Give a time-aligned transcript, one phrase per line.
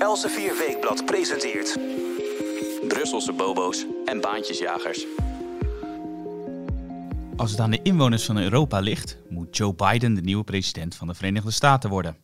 [0.00, 1.78] Elsevier Weekblad presenteert...
[2.88, 5.06] Brusselse bobo's en baantjesjagers.
[7.36, 11.06] Als het aan de inwoners van Europa ligt, moet Joe Biden de nieuwe president van
[11.06, 12.16] de Verenigde Staten worden.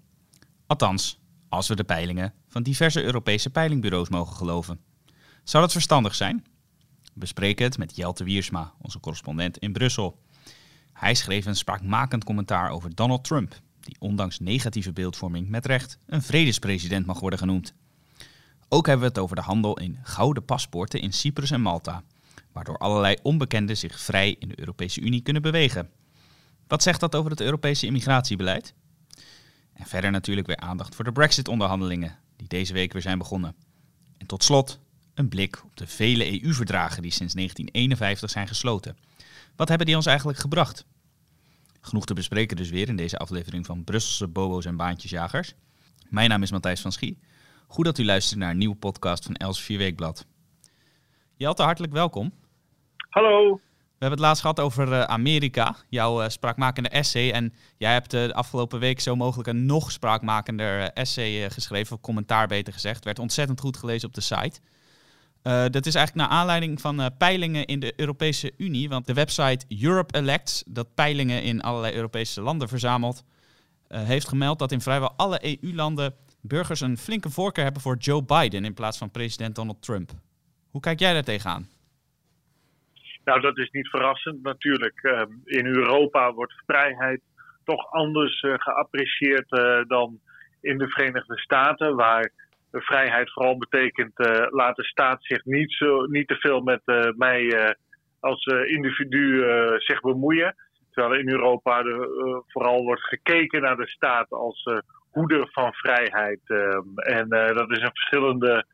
[0.67, 4.81] Althans, als we de peilingen van diverse Europese peilingbureaus mogen geloven.
[5.45, 6.45] Zou dat verstandig zijn?
[7.03, 10.19] We bespreken het met Jelte Wiersma, onze correspondent in Brussel.
[10.93, 16.23] Hij schreef een spraakmakend commentaar over Donald Trump, die ondanks negatieve beeldvorming met recht een
[16.23, 17.75] vredespresident mag worden genoemd.
[18.69, 22.03] Ook hebben we het over de handel in gouden paspoorten in Cyprus en Malta,
[22.53, 25.91] waardoor allerlei onbekenden zich vrij in de Europese Unie kunnen bewegen.
[26.67, 28.75] Wat zegt dat over het Europese immigratiebeleid?
[29.73, 33.55] En verder natuurlijk weer aandacht voor de Brexit-onderhandelingen, die deze week weer zijn begonnen.
[34.19, 34.79] En tot slot
[35.15, 38.97] een blik op de vele EU-verdragen die sinds 1951 zijn gesloten.
[39.57, 40.85] Wat hebben die ons eigenlijk gebracht?
[41.87, 45.55] Genoeg te bespreken dus weer in deze aflevering van Brusselse Bobo's en Baantjesjagers.
[46.09, 47.19] Mijn naam is Matthijs van Schie.
[47.67, 50.27] Goed dat u luistert naar een nieuwe podcast van Els 4 Weekblad.
[51.37, 52.33] Jelte, hartelijk welkom.
[53.09, 53.55] Hallo.
[53.55, 57.31] We hebben het laatst gehad over uh, Amerika, jouw uh, spraakmakende essay.
[57.31, 62.01] En jij hebt uh, de afgelopen week zo mogelijk een nog spraakmakender essay geschreven, of
[62.01, 63.05] commentaar beter gezegd.
[63.05, 64.61] Werd ontzettend goed gelezen op de site.
[65.47, 68.89] Dat is eigenlijk naar aanleiding van peilingen in de Europese Unie.
[68.89, 73.25] Want de website Europe Elects, dat peilingen in allerlei Europese landen verzamelt,
[73.89, 78.65] heeft gemeld dat in vrijwel alle EU-landen burgers een flinke voorkeur hebben voor Joe Biden
[78.65, 80.11] in plaats van president Donald Trump.
[80.71, 81.69] Hoe kijk jij daar tegenaan?
[83.25, 85.03] Nou, dat is niet verrassend natuurlijk.
[85.03, 87.21] Ehm, in Europa wordt vrijheid
[87.65, 89.49] toch anders geapprecieerd
[89.89, 90.21] dan
[90.61, 92.33] in de Verenigde Staten, waar
[92.71, 96.81] vrijheid vooral betekent uh, laat de staat zich niet, zo, niet te veel met
[97.17, 97.75] mij
[98.21, 99.45] als individu
[99.77, 100.55] zich bemoeien.
[100.93, 104.71] Terwijl in Europa de, vooral wordt gekeken naar de staat als
[105.11, 106.41] hoeder van vrijheid.
[106.47, 108.65] Ehm, en dat is een verschillende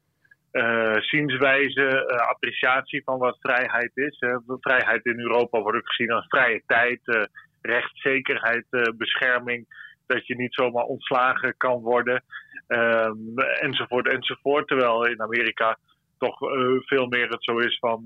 [0.53, 4.21] uh, zienswijze, uh, appreciatie van wat vrijheid is.
[4.21, 7.29] Uh, vrijheid in Europa wordt ook gezien als vrije tijd,
[7.61, 8.65] rechtszekerheid,
[8.97, 9.67] bescherming,
[10.07, 12.25] dat je niet zomaar ontslagen kan worden,
[12.73, 14.69] um, enzovoort, enzovoort.
[14.69, 15.79] Terwijl in Amerika
[16.19, 16.39] toch
[16.87, 18.01] veel meer het zo is van,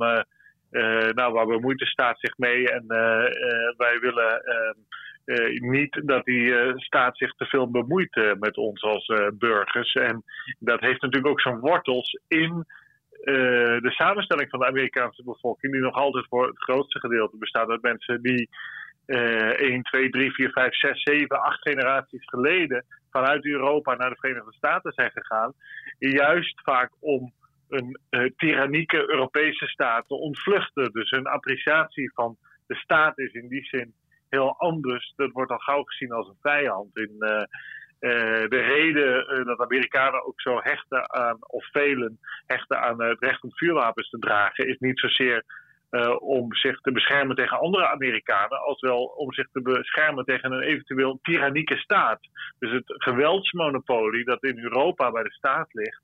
[1.14, 2.86] nou, waar bemoeit de staat zich mee en
[3.76, 4.78] wij willen ehm,
[5.26, 9.92] uh, niet dat die uh, staat zich te veel bemoeit uh, met ons als burgers.
[9.92, 10.22] En
[10.58, 12.64] dat heeft natuurlijk ook zijn wortels in
[13.80, 17.82] de samenstelling van de Amerikaanse bevolking, die nog altijd voor het grootste gedeelte bestaat uit
[17.82, 18.48] mensen die
[19.06, 22.84] 1, 2, 3, 4, 5, 6, 7, 8 generaties geleden
[23.16, 25.52] vanuit Europa naar de Verenigde Staten zijn gegaan.
[25.98, 27.32] Juist vaak om
[27.68, 27.98] een
[28.36, 30.92] tyrannieke Europese staat te ontvluchten.
[30.92, 33.94] Dus een appreciatie van de staat is in die zin
[34.28, 35.12] heel anders.
[35.16, 36.96] Dat wordt al gauw gezien als een vijand.
[36.96, 42.80] In, uh, uh, de reden uh, dat Amerikanen ook zo hechten aan, of velen hechten
[42.80, 45.44] aan het recht om vuurwapens te dragen, is niet zozeer
[46.18, 50.62] om zich te beschermen tegen andere Amerikanen, als wel om zich te beschermen tegen een
[50.62, 52.20] eventueel tyrannieke staat.
[52.58, 56.02] Dus het geweldsmonopolie dat in Europa bij de staat ligt,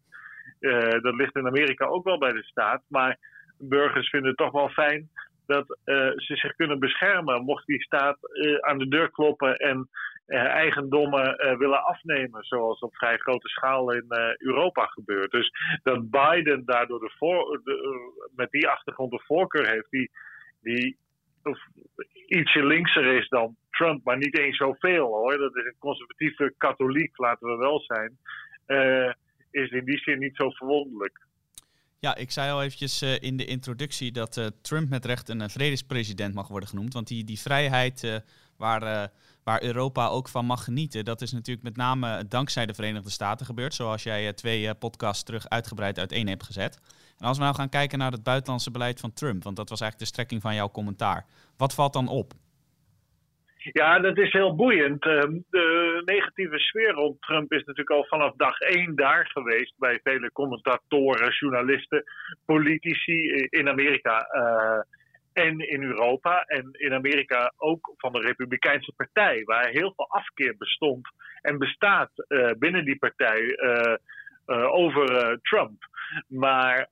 [1.03, 2.83] dat ligt in Amerika ook wel bij de staat.
[2.89, 3.19] Maar
[3.59, 5.09] burgers vinden het toch wel fijn
[5.47, 8.19] dat uh, ze zich kunnen beschermen mocht die staat
[8.61, 9.89] aan de deur kloppen en
[10.27, 14.07] eigendommen willen afnemen, zoals op vrij grote schaal in
[14.39, 15.31] Europa gebeurt.
[15.31, 15.51] Dus
[15.83, 17.61] dat Biden daardoor de voor,
[18.37, 20.11] met die achtergrond de voorkeur heeft, die,
[20.61, 20.97] die
[21.43, 21.59] of,
[22.27, 25.39] ietsje linkser is dan Trump, maar niet eens zoveel hoor.
[25.39, 28.19] Dat is een conservatieve katholiek, laten we wel zijn.
[29.51, 31.21] is in die zin niet zo verwonderlijk.
[31.99, 36.49] Ja, ik zei al eventjes in de introductie dat Trump met recht een vredespresident mag
[36.49, 36.93] worden genoemd.
[36.93, 38.23] Want die, die vrijheid
[38.57, 39.11] waar,
[39.45, 43.47] waar Europa ook van mag genieten, dat is natuurlijk met name dankzij de Verenigde Staten
[43.47, 43.75] gebeurd.
[43.75, 46.81] Zoals jij twee podcasts terug uitgebreid uiteen hebt gezet.
[47.19, 49.81] En als we nou gaan kijken naar het buitenlandse beleid van Trump, want dat was
[49.81, 51.27] eigenlijk de strekking van jouw commentaar.
[51.57, 52.33] Wat valt dan op?
[53.73, 55.05] Ja, dat is heel boeiend.
[55.05, 60.01] Ehm, de negatieve sfeer rond Trump is natuurlijk al vanaf dag één daar geweest bij
[60.03, 62.05] vele commentatoren, journalisten,
[62.45, 64.27] politici in Amerika
[65.33, 66.43] en in Europa.
[66.43, 71.09] En in Amerika ook van de Republikeinse Partij, waar heel veel afkeer bestond
[71.41, 73.95] en bestaat uh, binnen die partij uh,
[74.75, 75.91] over Trump.
[76.27, 76.89] Maar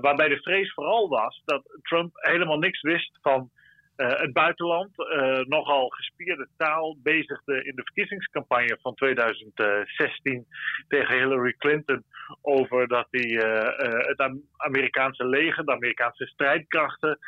[0.00, 3.50] waarbij de vrees vooral was dat Trump helemaal niks wist van
[3.96, 10.46] het buitenland, uh, nogal gespierde taal, bezigde in de verkiezingscampagne van 2016
[10.88, 12.04] tegen Hillary Clinton
[12.42, 17.18] over dat hij uh, het Amerikaanse leger, de Amerikaanse strijdkrachten,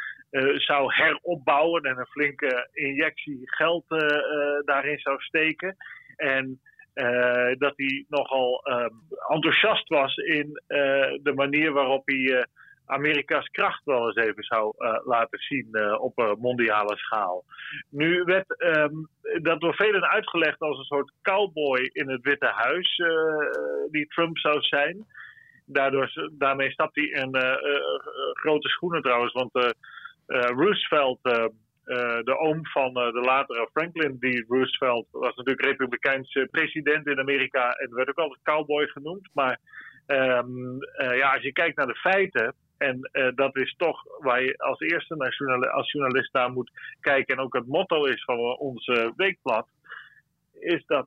[0.55, 3.85] zou heropbouwen en een flinke injectie geld
[4.65, 5.77] daarin zou steken.
[6.17, 6.61] En
[7.59, 8.95] dat hij nogal ehm,
[9.29, 10.63] enthousiast was in
[11.23, 12.47] de manier waarop hij
[12.87, 14.75] Amerika's kracht wel eens even zou
[15.05, 17.45] laten zien op mondiale schaal.
[17.91, 18.95] Nu werd ehm,
[19.43, 23.03] dat door velen uitgelegd als een soort cowboy in het Witte Huis,
[23.91, 25.07] die Trump zou zijn.
[25.67, 27.37] Daardoor, daarmee stapt hij in
[28.33, 29.75] grote schoenen trouwens, want
[30.27, 31.19] Roosevelt
[32.25, 34.45] de oom van de latere Franklin D.
[34.49, 39.29] Roosevelt was natuurlijk republikeins president in Amerika en werd ook altijd cowboy genoemd.
[39.33, 39.59] Maar
[40.07, 44.81] uh, ja, als je kijkt naar de feiten, en dat is toch waar je als
[44.81, 46.71] eerste naar journalist, als journalist naar moet
[47.01, 49.69] kijken, en ook het motto is van ons weekblad,
[50.61, 51.07] is dat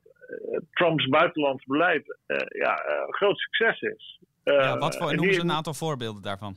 [0.70, 2.18] Trumps buitenlands beleid
[2.48, 4.20] ja, een groot succes is.
[4.44, 6.56] ja, wat voor, noem eens een aantal voorbeelden daarvan.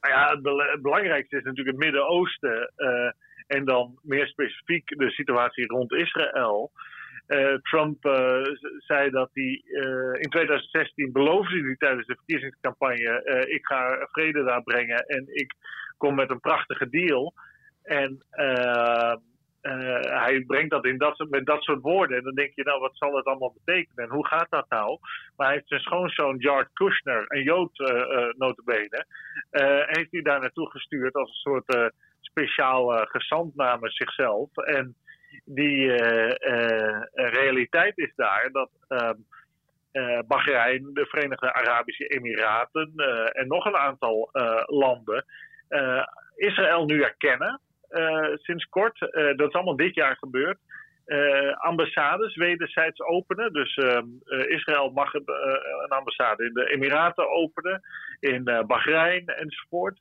[0.00, 2.72] Nou ja, het, belangrijkste is natuurlijk het Midden-Oosten.
[3.46, 6.70] En dan meer specifiek de situatie rond Israël.
[7.30, 8.42] Uh, Trump uh,
[8.78, 9.62] zei dat hij
[10.20, 15.54] in 2016 beloofde hij tijdens de verkiezingscampagne: ik ga vrede daar brengen en ik
[15.96, 17.34] kom met een prachtige deal.
[17.82, 18.24] En
[20.00, 22.16] hij brengt dat, in dat met dat soort woorden.
[22.16, 24.04] En dan denk je, nou, wat zal het allemaal betekenen?
[24.04, 24.98] En hoe gaat dat nou?
[25.36, 27.78] Maar hij heeft zijn schoonzoon Jared Kushner, een Jood
[28.36, 29.06] notabene,
[29.86, 34.56] heeft hij daar naartoe gestuurd als een soort speciaal gezant namens zichzelf.
[34.56, 34.96] En
[35.44, 35.92] die
[37.12, 39.10] realiteit is daar dat uh,
[40.26, 42.92] Bahrein, de Verenigde Arabische Emiraten
[43.32, 44.30] en nog een aantal
[44.66, 45.24] landen
[46.36, 47.60] Israël nu erkennen.
[47.90, 49.00] Eh, sinds kort.
[49.00, 50.58] Eh, dat is allemaal dit jaar gebeurd.
[51.54, 53.52] Ambassades wederzijds openen.
[53.52, 53.98] Dus uh,
[54.48, 55.24] Israël mag een,
[55.88, 57.82] ambassade in de Emiraten openen,
[58.20, 60.00] in Bahrein enzovoort.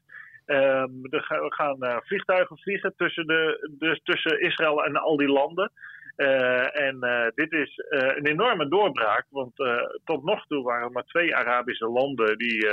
[0.49, 5.71] Ehm, er gaan vliegtuigen vliegen tussen, de, dus tussen Israël en al die landen.
[6.71, 6.99] en
[7.35, 9.55] dit is een enorme doorbraak, want
[10.03, 12.67] tot nog toe waren er maar twee Arabische landen die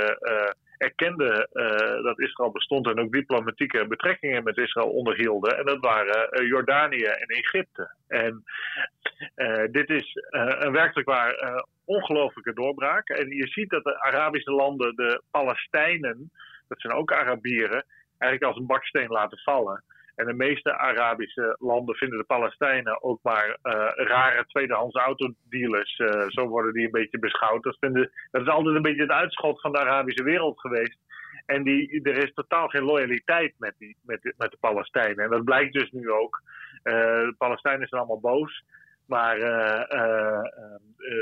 [0.77, 5.57] erkende uh, dat Israël bestond en ook diplomatieke betrekkingen met Israël onderhielden.
[5.57, 7.91] En dat waren Jordanië en Egypte.
[8.07, 8.43] En
[9.71, 10.11] dit is
[10.59, 13.09] een werkelijk waar ongelooflijke doorbraak.
[13.09, 16.31] En je ziet dat de Arabische landen de Palestijnen,
[16.67, 17.85] dat zijn ook Arabieren,
[18.17, 19.83] eigenlijk als een baksteen laten vallen.
[20.15, 25.99] En de meeste Arabische landen vinden de Palestijnen ook maar uh, rare tweedehands autodealers.
[25.99, 27.63] Uh, zo worden die een beetje beschouwd.
[27.63, 30.97] Dat, vinden, dat is altijd een beetje het uitschot van de Arabische wereld geweest.
[31.45, 35.25] En die, er is totaal geen loyaliteit met, die, met, met de Palestijnen.
[35.25, 36.41] En dat blijkt dus nu ook.
[36.83, 38.63] Uh, de Palestijnen zijn allemaal boos.
[39.07, 39.37] Maar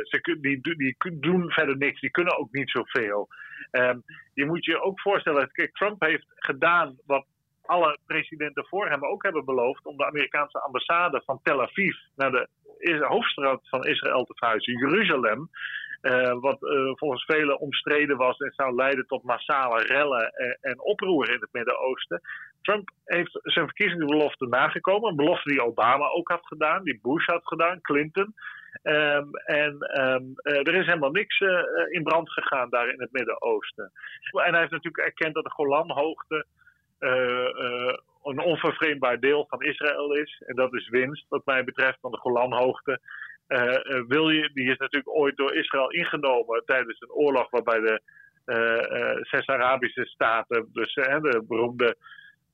[0.03, 1.99] ze, die, die, doen verder niks.
[1.99, 3.27] Die kunnen ook niet zoveel.
[3.71, 4.03] Um,
[4.33, 5.51] je moet je ook voorstellen.
[5.51, 7.25] Kijk, Trump heeft gedaan wat
[7.65, 12.31] alle presidenten voor hem ook hebben beloofd om de Amerikaanse ambassade van Tel Aviv naar
[12.31, 12.47] de
[13.07, 15.49] hoofdstad van Israël te verhuizen, Jeruzalem.
[16.39, 16.57] Wat
[16.93, 21.49] volgens velen omstreden was en zou leiden tot massale rellen en, en oproer in het
[21.51, 22.21] Midden-Oosten.
[22.65, 25.09] Trump heeft zijn verkiezingsbelofte nagekomen.
[25.09, 28.33] Een belofte die Obama ook had gedaan, die Bush had gedaan, Clinton.
[28.83, 31.39] Um, en um, uh, er is helemaal niks
[31.89, 33.91] in brand gegaan daar in het Midden-Oosten.
[34.31, 36.45] En hij heeft natuurlijk erkend dat de Golanhoogte
[36.99, 40.43] eh, eh, een onvervreemdbaar deel van Israël is.
[40.45, 42.99] En dat is winst, wat mij betreft, van de Golanhoogte.
[44.07, 48.01] Wil je, die is natuurlijk ooit door Israël ingenomen tijdens een oorlog waarbij de
[49.21, 51.97] zes Arabische staten, dus de beroemde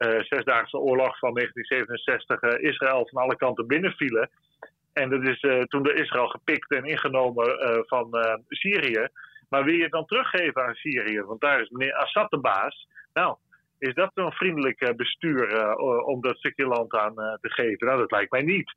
[0.02, 4.30] Zesdaagse Oorlog van 1967, Israël van alle kanten binnenvielen.
[4.94, 7.46] En dat is toen door Israël gepikt en ingenomen
[7.88, 8.10] van
[8.48, 9.08] Syrië.
[9.50, 11.22] Maar wil je het dan teruggeven aan Syrië?
[11.22, 12.88] Want daar is meneer Assad de baas.
[13.14, 13.36] Nou,
[13.82, 17.88] is dat een vriendelijk eh, bestuur eh, om dat stukje land aan eh, te geven?
[17.88, 18.74] Nou, dat lijkt mij niet.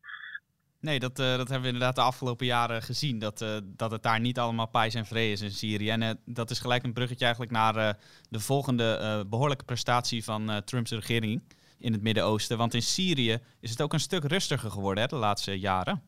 [0.84, 3.18] Nee, dat, dat hebben we inderdaad de afgelopen jaren gezien.
[3.18, 5.90] Dat, dat het daar niet allemaal pijs en vrede is in Syrië.
[5.90, 7.96] En dat is gelijk een bruggetje eigenlijk naar
[8.30, 11.42] de volgende behoorlijke prestatie van Trumps regering
[11.78, 12.58] in het Midden-Oosten.
[12.58, 16.02] Want in Syrië is het ook een stuk rustiger geworden hè, de laatste jaren.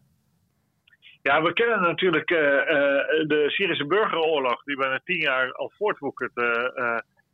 [1.23, 6.37] Ja, we kennen natuurlijk de Syrische burgeroorlog, die bijna tien jaar al voortwoekert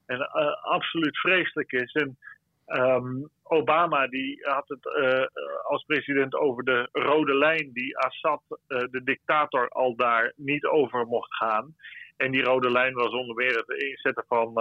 [0.06, 0.30] en
[0.62, 1.92] absoluut vreselijk is.
[1.92, 2.18] En
[2.66, 5.26] um, Obama die had het uh,
[5.62, 11.06] als president over de rode lijn die Assad, uh, de dictator, al daar niet over
[11.06, 11.74] mocht gaan.
[12.16, 14.52] En die rode lijn was onder meer het inzetten van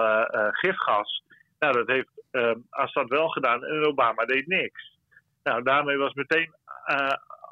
[0.52, 1.24] gifgas.
[1.60, 4.98] Nou, dat heeft um, Assad wel gedaan en Obama deed niks.
[5.44, 6.54] Nou, daarmee was meteen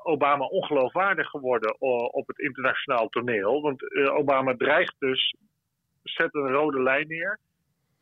[0.03, 3.61] Obama ongeloofwaardig geworden op het internationaal toneel.
[3.61, 5.35] Want Obama dreigt dus,
[6.03, 7.39] zet een rode lijn neer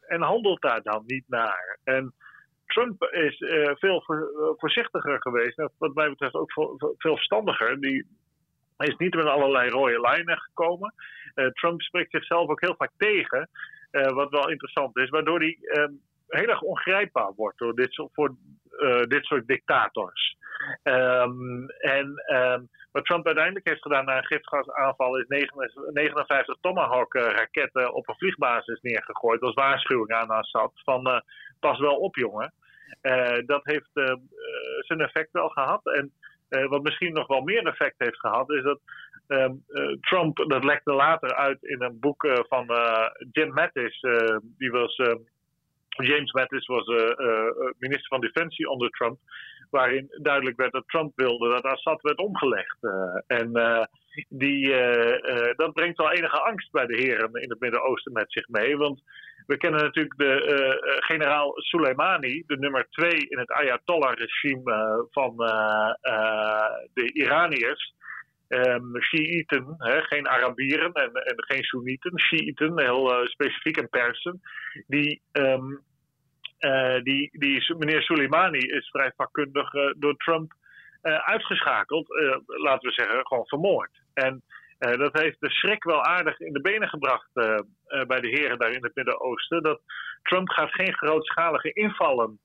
[0.08, 1.80] en handelt daar dan niet naar.
[1.84, 2.14] En
[2.68, 4.24] Trump is uh, veel uh,
[4.58, 5.70] voorzichtiger geweest.
[5.78, 7.82] wat mij betreft ook veel, verstandiger.
[7.82, 8.06] Die
[8.78, 10.94] is niet met allerlei rode lijnen gekomen.
[11.54, 13.50] Trump spreekt zichzelf ook heel vaak tegen,
[13.92, 15.92] wat wel interessant is, waardoor hij ehm,
[16.28, 18.36] heel erg ongrijpbaar wordt door dit, voor
[19.08, 20.36] dit soort dictators.
[20.84, 28.08] Um, en um, wat Trump uiteindelijk heeft gedaan na een gifgasaanval is 59 Tomahawk-raketten op
[28.08, 31.20] een vliegbasis neergegooid als waarschuwing aan Assad van uh,
[31.60, 32.54] pas wel op jongen.
[33.02, 34.16] Uh, dat heeft uh,
[34.80, 35.86] zijn effect wel gehad.
[35.86, 36.12] En
[36.70, 38.80] wat misschien nog wel meer effect heeft gehad is dat
[39.28, 39.64] um,
[40.02, 42.66] Trump, dat lekte later uit in een boek van
[43.32, 44.06] Jim Mattis,
[44.42, 45.02] die was...
[45.90, 46.86] James Mattis was
[47.80, 49.20] minister van Defensie onder Trump
[49.70, 52.78] waarin duidelijk werd dat Trump wilde dat Assad werd omgelegd.
[52.82, 52.92] Uh,
[53.28, 53.84] en uh,
[54.30, 58.48] die, uh, dat brengt wel enige angst bij de heren in het Midden-Oosten met zich
[58.48, 58.78] mee.
[58.78, 59.02] Want
[59.46, 65.38] we kennen natuurlijk de generaal Soleimani, de nummer twee in het Ayatollah-regime van
[66.94, 67.96] de Iraniërs.
[68.50, 74.42] Um, Shiiten, geen Arabieren en, en geen Soenieten, Shiiten, heel specifiek en Persen,
[74.88, 75.82] die um,
[76.60, 80.54] uh, die, die, meneer Soleimani is vrij vakkundig uh, door Trump
[81.04, 82.08] uh, uitgeschakeld.
[82.46, 83.92] laten we zeggen, gewoon vermoord.
[84.14, 84.44] En
[84.78, 87.30] dat heeft de schrik wel aardig in de benen gebracht
[88.08, 89.64] bij de heren daar in het Midden-Oosten.
[89.64, 89.82] Dat
[90.22, 92.40] Trump gaat geen grootschalige invallen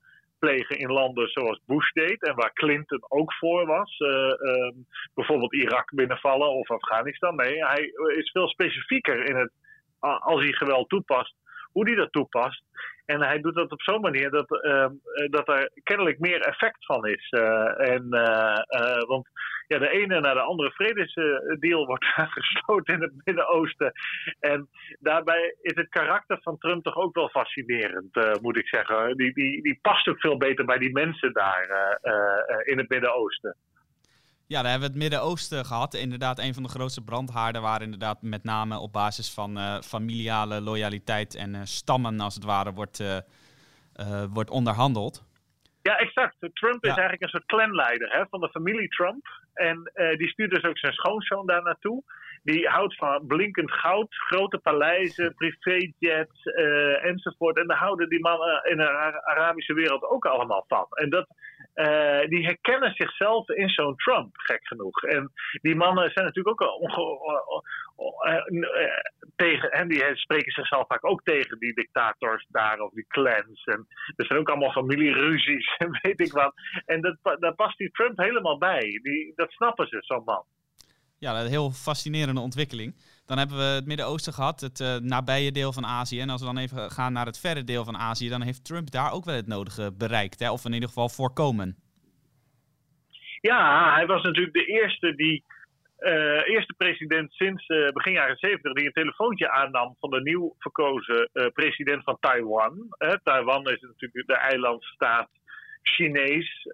[0.45, 3.97] plegen in landen zoals Bush deed en waar Clinton ook voor was.
[3.97, 4.75] Ehm,
[5.13, 7.35] bijvoorbeeld Irak binnenvallen of Afghanistan.
[7.35, 7.83] Nee, hij
[8.15, 9.51] is veel specifieker in het,
[9.99, 11.35] als hij geweld toepast,
[11.71, 12.63] hoe hij dat toepast.
[13.05, 14.87] En hij doet dat op zo'n manier dat, uh,
[15.29, 17.31] dat er kennelijk meer effect van is.
[17.31, 19.29] Uh, en, uh, want
[19.67, 22.05] ja, de ene naar de andere vredesdeal wordt
[22.37, 23.91] gesloten in het Midden-Oosten.
[24.39, 24.69] En
[24.99, 29.17] daarbij is het karakter van Trump toch ook wel fascinerend, moet ik zeggen.
[29.17, 31.99] Die, die, die past ook veel beter bij die mensen daar
[32.63, 33.55] in het Midden-Oosten.
[34.53, 35.93] Ja, daar hebben we het Midden-Oosten gehad.
[35.93, 40.61] Inderdaad, een van de grootste brandhaarden waar inderdaad met name op basis van uh, familiale
[40.61, 43.17] loyaliteit en uh, stammen als het ware wordt, uh,
[44.33, 45.23] wordt onderhandeld.
[45.81, 46.35] Ja, exact.
[46.39, 49.25] Trump is eigenlijk een soort clanleider hè, van de familie Trump.
[49.53, 52.03] En die stuurt dus ook zijn schoonzoon daar naartoe.
[52.43, 56.43] Die houdt van blinkend goud, grote paleizen, privéjets
[57.01, 57.57] enzovoort.
[57.57, 58.89] En daar houden die mannen in de
[59.23, 60.87] Arabische wereld ook allemaal van.
[60.89, 61.27] En dat
[61.75, 65.03] uh, die herkennen zichzelf in zo'n Trump, gek genoeg.
[65.03, 66.81] En die mannen zijn natuurlijk ook
[68.27, 68.45] uh,
[69.35, 73.63] tegen, en die spreken zichzelf vaak ook tegen die dictators daar of die clans.
[73.63, 76.53] En er zijn ook allemaal familieruzies en weet ik wat.
[76.85, 78.99] En dat, daar past die Trump helemaal bij.
[79.01, 80.43] Die, dat snappen ze, zo'n man.
[81.17, 82.95] Ja, een heel fascinerende ontwikkeling.
[83.25, 86.19] Dan hebben we het Midden-Oosten gehad, het uh, nabije deel van Azië.
[86.19, 88.91] En als we dan even gaan naar het verre deel van Azië, dan heeft Trump
[88.91, 90.39] daar ook wel het nodige bereikt.
[90.39, 90.51] Hè?
[90.51, 91.75] Of in ieder geval voorkomen.
[93.41, 95.43] Ja, hij was natuurlijk de eerste die.
[95.99, 100.55] Uh, eerste president sinds uh, begin jaren 70 die een telefoontje aannam van de nieuw
[100.59, 102.87] verkozen president van Taiwan.
[103.23, 105.29] Taiwan is natuurlijk de eilandstaat
[105.81, 106.67] Chinees,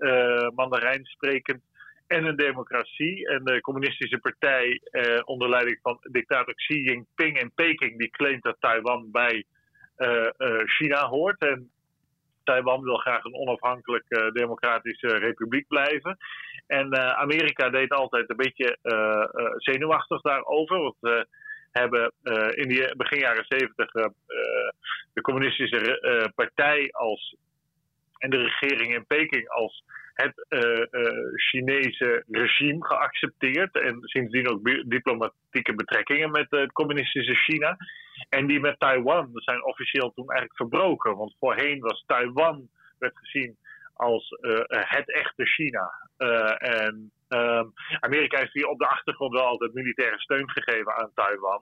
[0.56, 1.62] Mandarijn sprekend
[2.10, 3.28] en een democratie.
[3.28, 8.44] En de communistische partij eh, onder leiding van dictator Xi Jinping in Peking, die claimt
[8.44, 9.44] dat Taiwan bij
[9.98, 11.42] uh, uh, China hoort.
[11.42, 11.72] En
[12.44, 16.18] Taiwan wil graag een onafhankelijke democratische republiek blijven.
[16.68, 18.78] En Amerika deed altijd een beetje
[19.58, 20.80] zenuwachtig daarover.
[20.80, 21.28] Want
[21.72, 22.14] hebben
[22.50, 23.92] in die begin jaren zeventig
[25.14, 27.36] de communistische partij als
[28.18, 29.84] en de regering in Peking als
[30.22, 33.82] het uh, uh, Chinese regime geaccepteerd.
[33.82, 37.78] En sindsdien ook diplomatieke betrekkingen met het communistische China.
[38.30, 41.18] En die met Taiwan zijn officieel toen eigenlijk verbroken.
[41.18, 43.58] Want voorheen was Taiwan werd gezien
[43.94, 46.10] als het echte China.
[46.58, 51.62] en um, Amerika heeft hier op de achtergrond wel altijd militaire steun gegeven aan Taiwan.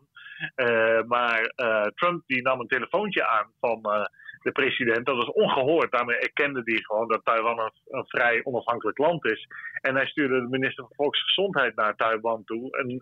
[1.07, 1.53] maar
[1.95, 4.09] Trump die nam een telefoontje aan van
[4.41, 5.05] de president.
[5.05, 5.91] Dat was ongehoord.
[5.91, 9.47] Daarmee erkende hij gewoon dat Taiwan een, vrij onafhankelijk land is.
[9.81, 12.77] En hij stuurde de minister van Volksgezondheid naar Taiwan toe.
[12.77, 13.01] En,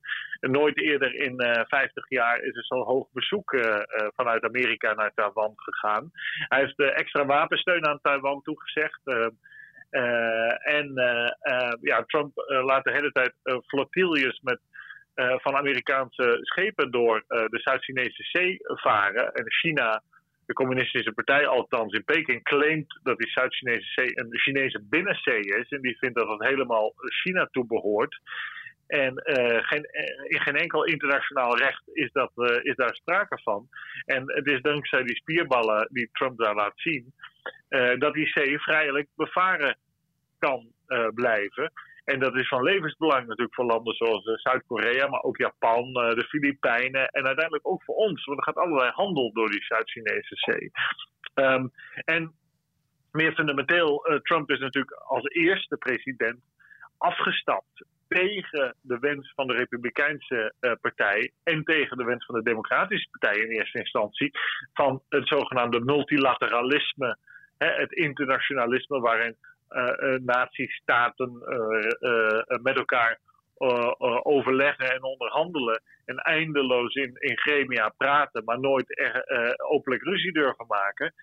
[0.52, 3.82] nooit eerder in uh, eh, 50 jaar is er zo'n hoog bezoek uh, uh,
[4.16, 6.12] vanuit Amerika naar Taiwan gegaan.
[6.48, 9.02] Hij heeft extra wapensteun aan Taiwan toegezegd.
[10.60, 10.94] en
[11.82, 13.34] ja, Trump laat de hele tijd
[13.68, 14.60] flotilles met
[15.16, 19.34] van Amerikaanse schepen door de Zuid-Chinese Zee varen.
[19.34, 20.02] En China
[20.46, 25.70] de communistische partij althans in Peking claimt dat die Zuid-Chinese zee een Chinese binnenzee is.
[25.70, 28.20] En die vindt dat het helemaal China toebehoort.
[28.88, 33.40] En uh, geen, eh, in geen enkel internationaal recht is, dat, uh, is daar sprake
[33.44, 33.68] van.
[34.06, 37.14] En het is dankzij die spierballen die Trump daar laat zien,
[37.98, 39.78] dat die zee vrijelijk bevaren
[40.40, 40.72] kan
[41.14, 41.72] blijven.
[42.06, 47.08] En dat is van levensbelang natuurlijk voor landen zoals Zuid-Korea, maar ook Japan, de Filipijnen
[47.08, 48.26] en uiteindelijk ook voor ons.
[48.26, 50.72] Want er gaat allerlei handel door die Zuid-Chinese zee.
[51.36, 51.72] Um,
[52.06, 52.34] en
[53.12, 56.40] meer fundamenteel, Trump is natuurlijk als eerste president
[56.98, 63.10] afgestapt tegen de wens van de Republikeinse partij en tegen de wens van de Democratische
[63.10, 64.32] partij in eerste instantie
[64.74, 67.18] van het zogenaamde multilateralisme,
[67.58, 69.36] hè, het internationalisme waarin
[69.70, 71.32] uh, uh, natiestaten
[72.62, 73.20] met elkaar
[74.24, 79.24] overleggen en onderhandelen en eindeloos in, in gremia praten, maar nooit er,
[79.58, 81.14] openlijk ruzie durven maken.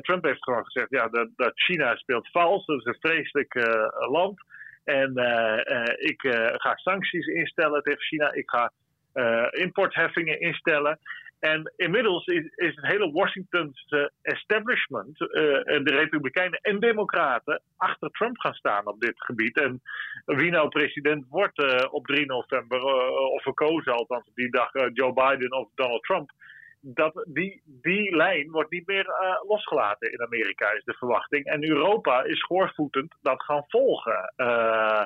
[0.00, 3.54] Trump heeft gewoon gezegd ja, dat, dat China speelt vals, dat is een vreselijk
[4.08, 4.40] land.
[4.84, 8.32] En eh, eh, ik eh, ga sancties instellen tegen China.
[8.32, 8.72] Ik ga
[9.50, 10.98] importheffingen instellen.
[11.42, 18.54] En inmiddels is, is het hele Washingtonse establishment, de Republikeinen en Democraten, achter Trump gaan
[18.54, 19.60] staan op dit gebied.
[19.60, 19.82] En
[20.24, 22.82] wie nou president wordt op 3 november,
[23.32, 26.30] of verkozen althans op die dag, Joe Biden of Donald Trump,
[26.82, 31.44] dat die, die lijn wordt niet meer uh, losgelaten in Amerika, is de verwachting.
[31.44, 34.32] En Europa is schoorvoetend dat gaan volgen.
[34.36, 35.04] Uh,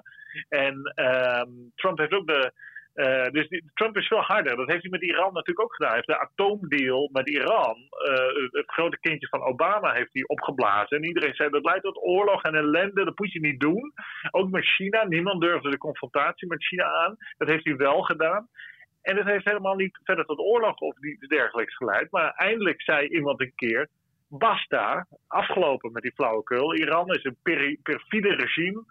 [0.49, 1.43] en uh,
[1.75, 2.53] Trump heeft ook de.
[2.97, 4.57] Uh, dus Trump is veel harder.
[4.57, 5.93] Dat heeft hij met Iran natuurlijk ook gedaan.
[5.93, 7.77] Hij heeft de atoomdeal met Iran,
[8.51, 10.97] het grote kindje van Obama, heeft hij opgeblazen.
[10.97, 13.05] En iedereen zei dat leidt tot oorlog en ellende.
[13.05, 13.93] Dat moet je niet doen.
[14.31, 15.05] Ook met China.
[15.05, 17.17] Niemand durfde de confrontatie met China aan.
[17.37, 18.49] Dat heeft hij wel gedaan.
[19.03, 22.11] En het heeft helemaal niet verder tot oorlog of iets dergelijks geleid.
[22.11, 23.89] Maar eindelijk zei iemand een keer:
[24.29, 26.75] basta, afgelopen met die flauwekul.
[26.75, 27.39] Iran is een
[27.83, 28.85] perfide regime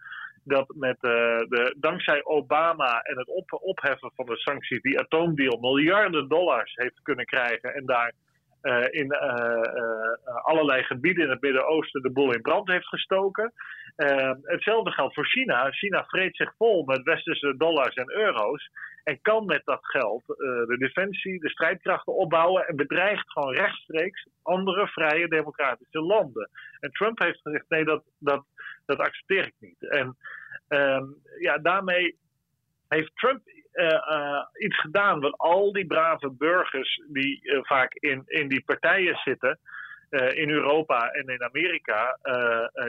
[0.45, 5.59] dat met, uh, de, dankzij Obama en het op, opheffen van de sancties die atoomdeal
[5.59, 8.13] miljarden dollars heeft kunnen krijgen en daar
[8.61, 13.53] uh, in uh, allerlei gebieden in het Midden-Oosten de boel in brand heeft gestoken.
[14.41, 15.71] hetzelfde geldt voor China.
[15.71, 18.69] China vreet zich vol met westerse dollars en euro's.
[19.03, 20.23] En kan met dat geld
[20.67, 22.67] de defensie, de strijdkrachten opbouwen.
[22.67, 26.49] En bedreigt gewoon rechtstreeks andere vrije democratische landen.
[26.79, 28.45] En Trump heeft gezegd: nee, dat, dat,
[28.85, 29.89] dat accepteer ik niet.
[29.89, 30.17] En
[30.67, 31.05] ehm,
[31.39, 32.17] ja, daarmee
[32.87, 33.41] heeft Trump
[33.75, 39.15] uh, iets gedaan wat al die brave burgers die uh, vaak in, in die partijen
[39.15, 39.59] zitten,
[40.33, 42.19] in Europa en in Amerika,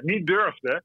[0.01, 0.85] niet durfden.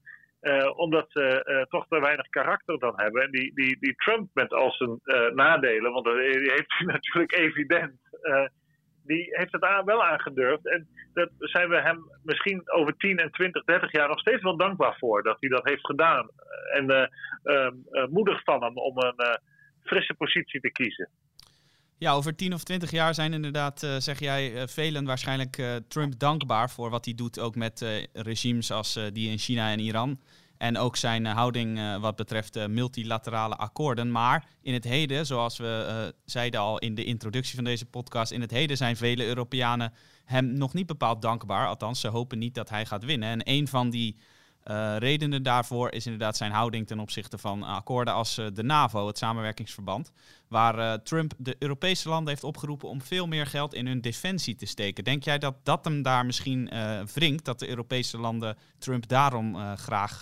[0.75, 3.23] omdat ze toch te weinig karakter dan hebben.
[3.23, 4.99] En die, die, die Trump met al zijn
[5.35, 7.99] nadelen, want dat heeft hij natuurlijk evident,
[9.03, 10.67] die heeft het wel aangedurfd.
[10.67, 14.57] En daar zijn we hem misschien over 10 en 20, 30 jaar nog steeds wel
[14.57, 16.29] dankbaar voor dat hij dat heeft gedaan.
[16.73, 17.09] En
[18.09, 19.39] moedig van hem om een
[19.83, 21.09] frisse positie te kiezen.
[22.01, 25.75] Ja, over 10 of 20 jaar zijn inderdaad, uh, zeg jij, uh, velen waarschijnlijk uh,
[25.87, 30.19] Trump dankbaar voor wat hij doet, ook met regimes als die in China en Iran.
[30.61, 34.11] En ook zijn houding wat betreft multilaterale akkoorden.
[34.11, 38.41] Maar in het heden, zoals we zeiden al in de introductie van deze podcast, in
[38.41, 39.93] het heden zijn vele Europeanen
[40.25, 41.67] hem nog niet bepaald dankbaar.
[41.67, 43.29] Althans, ze hopen niet dat hij gaat winnen.
[43.29, 44.17] En een van die
[44.67, 49.07] uh, redenen daarvoor is inderdaad zijn houding ten opzichte van akkoorden als uh, de NAVO,
[49.07, 50.13] het samenwerkingsverband,
[50.49, 54.65] waar Trump de Europese landen heeft opgeroepen om veel meer geld in hun defensie te
[54.65, 55.03] steken.
[55.03, 56.69] Denk jij dat dat hem daar misschien
[57.13, 60.21] wringt, dat de Europese landen Trump daarom graag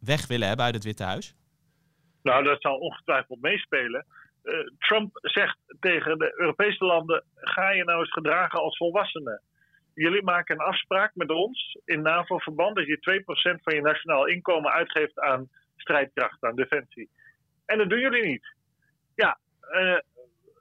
[0.00, 1.34] weg willen hebben uit het Witte Huis?
[2.22, 4.06] Nou, dat zal ongetwijfeld meespelen.
[4.78, 9.42] Trump zegt tegen de Europese landen: ga je nou eens gedragen als volwassenen
[9.96, 13.22] jullie maken een afspraak met ons in NAVO-verband dat je
[13.58, 17.08] 2% van je nationaal inkomen uitgeeft aan strijdkracht, aan defensie.
[17.66, 18.54] En dat doen jullie niet.
[19.14, 19.38] Ja,
[19.70, 19.98] uh,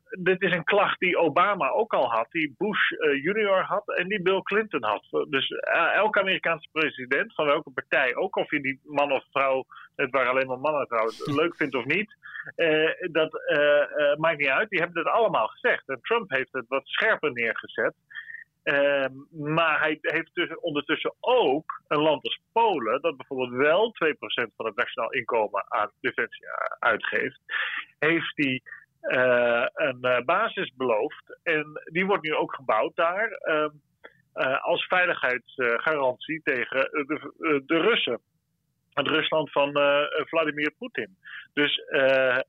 [0.10, 4.08] dit is een klacht die Obama ook al had, die Bush uh, junior had en
[4.08, 5.28] die Bill Clinton had.
[5.30, 9.66] Dus uh, elke Amerikaanse president, van welke partij, ook of je die man of vrouw,
[9.96, 12.16] het waren alleen maar mannen trouwens, leuk vindt of niet,
[13.12, 13.32] dat
[14.18, 14.70] maakt niet uit.
[14.70, 15.90] Die hebben het allemaal gezegd.
[15.90, 17.94] En Trump heeft het wat scherper neergezet.
[18.66, 24.56] Uh, maar hij heeft dus ondertussen ook een land als Polen, dat bijvoorbeeld wel 2%
[24.56, 26.48] van het nationaal inkomen aan defensie
[26.80, 27.40] uitgeeft,
[28.00, 28.62] heeft hij
[29.02, 31.40] uh, een uh, basis beloofd.
[31.44, 38.20] En die wordt nu ook gebouwd daar uh, als veiligheidsgarantie tegen de, de Russen
[38.96, 39.72] het Rusland van
[40.26, 41.18] Vladimir Poetin.
[41.54, 41.84] Dus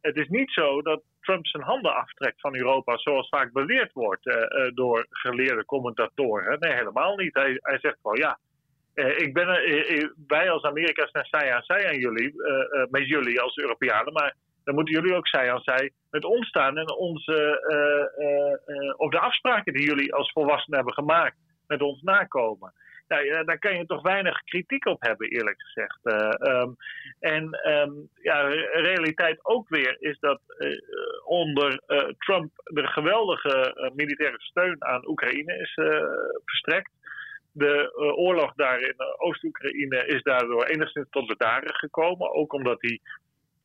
[0.01, 4.27] het is niet zo dat Trump zijn handen aftrekt van Europa, zoals vaak beweerd wordt
[4.27, 4.35] uh,
[4.75, 6.59] door geleerde commentatoren.
[6.59, 7.35] Nee, helemaal niet.
[7.35, 8.39] Hij, hij zegt wel ja.
[8.95, 9.47] Ik ben,
[10.27, 12.35] wij als Amerika zijn zij aan zij aan jullie,
[12.91, 16.79] met jullie als Europeanen, maar dan moeten jullie ook zij aan zij met ons staan
[16.79, 17.35] en onze,
[18.97, 22.73] of de afspraken die jullie als volwassenen hebben gemaakt met ons nakomen.
[23.09, 25.99] Ja, daar kan je toch weinig kritiek op hebben, eerlijk gezegd.
[26.41, 26.77] Um,
[27.21, 30.79] en um, ja, realiteit ook weer is dat uh,
[31.25, 35.73] onder uh, Trump de geweldige militaire steun aan Oekraïne is
[36.45, 36.91] verstrekt.
[37.53, 42.35] De oorlog daar in Oost-Oekraïne is daardoor enigszins tot bedaren gekomen.
[42.35, 43.01] Ook omdat die,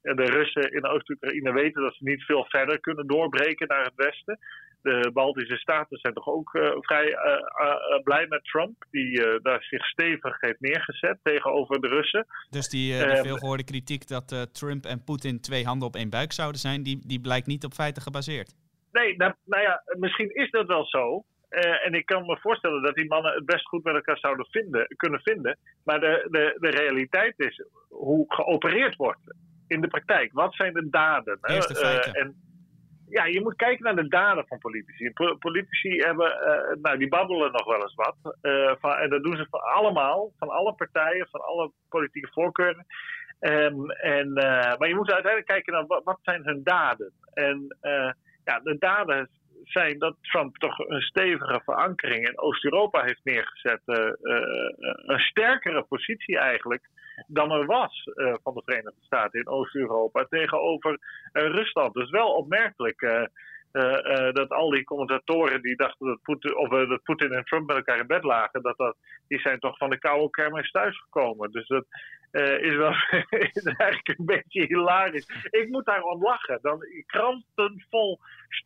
[0.01, 4.39] de Russen in Oost-Oekraïne weten dat ze niet veel verder kunnen doorbreken naar het westen
[4.81, 7.15] de Baltische Staten zijn toch ook uh, vrij uh,
[7.61, 12.25] uh, blij met Trump, die daar zich stevig heeft neergezet tegenover de Russen.
[12.49, 16.59] Dus die, die veelgehoorde kritiek dat Trump en Poetin twee handen op één buik zouden
[16.59, 18.55] zijn, die, die blijkt niet op feiten gebaseerd?
[18.91, 21.23] Nee, nou, nou ja, misschien is dat wel zo.
[21.85, 24.87] en ik kan me voorstellen dat die mannen het best goed met elkaar zouden vinden,
[24.95, 25.57] kunnen vinden.
[25.83, 29.33] Maar de, de, de realiteit is hoe geopereerd wordt
[29.67, 30.33] in de praktijk.
[30.33, 31.37] Wat zijn de daden?
[31.41, 32.13] De feiten.
[32.13, 32.50] en,
[33.11, 35.11] ja, je moet kijken naar de daden van politici.
[35.39, 38.37] Politici hebben, uh, nou, die babbelen nog wel eens wat.
[38.41, 42.85] Uh, van, en dat doen ze van allemaal, van alle partijen, van alle politieke voorkeuren.
[43.39, 47.11] Um, en, uh, maar je moet uiteindelijk kijken naar wat, wat zijn hun daden.
[47.33, 47.77] En
[48.43, 49.29] ja, de daden
[49.63, 53.81] zijn dat Trump toch een stevige verankering in Oost-Europa heeft neergezet.
[53.85, 56.89] een sterkere positie eigenlijk
[57.27, 61.93] dan er was uh, van de Verenigde Staten in Oost-Europa tegenover uh, Rusland.
[61.93, 63.23] Dus wel opmerkelijk uh,
[64.31, 67.99] dat al die commentatoren die dachten dat Poetin, of, dat Poetin en Trump met elkaar
[67.99, 68.95] in bed lagen, dat dat,
[69.27, 71.51] die zijn toch van de koude kermis thuisgekomen.
[71.51, 71.85] Dus dat
[72.61, 72.93] is wel
[73.51, 75.47] is eigenlijk een beetje hilarisch.
[75.49, 76.59] Ik moet daarom lachen.
[76.61, 78.19] Dan kranten vol,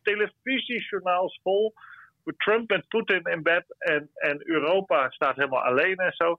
[0.03, 1.73] televisiejournaals vol.
[2.37, 6.37] Trump en Poetin in bed en, en Europa staat helemaal alleen en zo.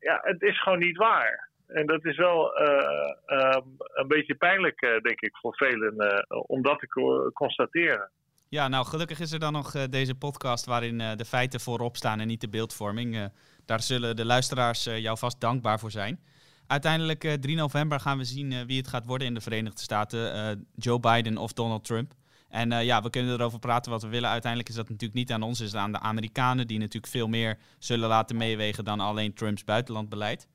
[0.00, 1.47] Ja, het is gewoon niet waar.
[1.68, 6.40] En dat is wel uh, um, een beetje pijnlijk, uh, denk ik, voor velen uh,
[6.46, 8.10] om dat te constateren.
[8.48, 12.26] Ja, nou gelukkig is er dan nog deze podcast waarin de feiten voorop staan en
[12.26, 13.30] niet de beeldvorming.
[13.64, 16.20] daar zullen de luisteraars jou vast dankbaar voor zijn.
[16.66, 20.68] Uiteindelijk 3 november gaan we zien wie het gaat worden in de Verenigde Staten.
[20.74, 22.12] Joe Biden of Donald Trump.
[22.48, 24.30] En ja, we kunnen erover praten wat we willen.
[24.30, 27.58] Uiteindelijk is dat natuurlijk niet aan ons, is aan de Amerikanen die natuurlijk veel meer
[27.78, 30.48] zullen laten meewegen dan alleen Trumps buitenlandbeleid.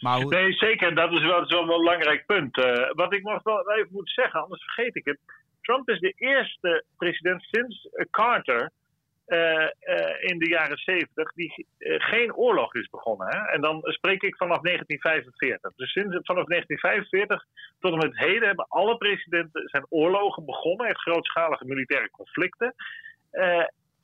[0.00, 0.94] Maar Nee, zeker.
[0.94, 2.58] Dat is wel, dat is wel een belangrijk punt.
[2.58, 5.18] Uh, wat ik nog wel even moet zeggen, anders vergeet ik het.
[5.60, 8.70] Trump is de eerste president sinds Carter
[9.26, 13.26] uh, uh, in de jaren 70 die geen oorlog is begonnen.
[13.26, 13.52] Hè?
[13.52, 15.72] En dan spreek ik vanaf 1945.
[15.76, 17.44] Dus sinds, vanaf 1945
[17.80, 20.86] tot en met heden hebben alle presidenten zijn oorlogen begonnen.
[20.86, 22.74] Echt grootschalige militaire conflicten.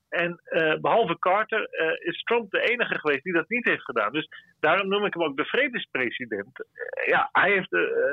[0.09, 4.13] En uh, behalve Carter uh, is Trump de enige geweest die dat niet heeft gedaan.
[4.13, 4.29] Dus
[4.61, 6.59] daarom noem ik hem ook de vredespresident.
[6.59, 7.71] Uh, ja, hij heeft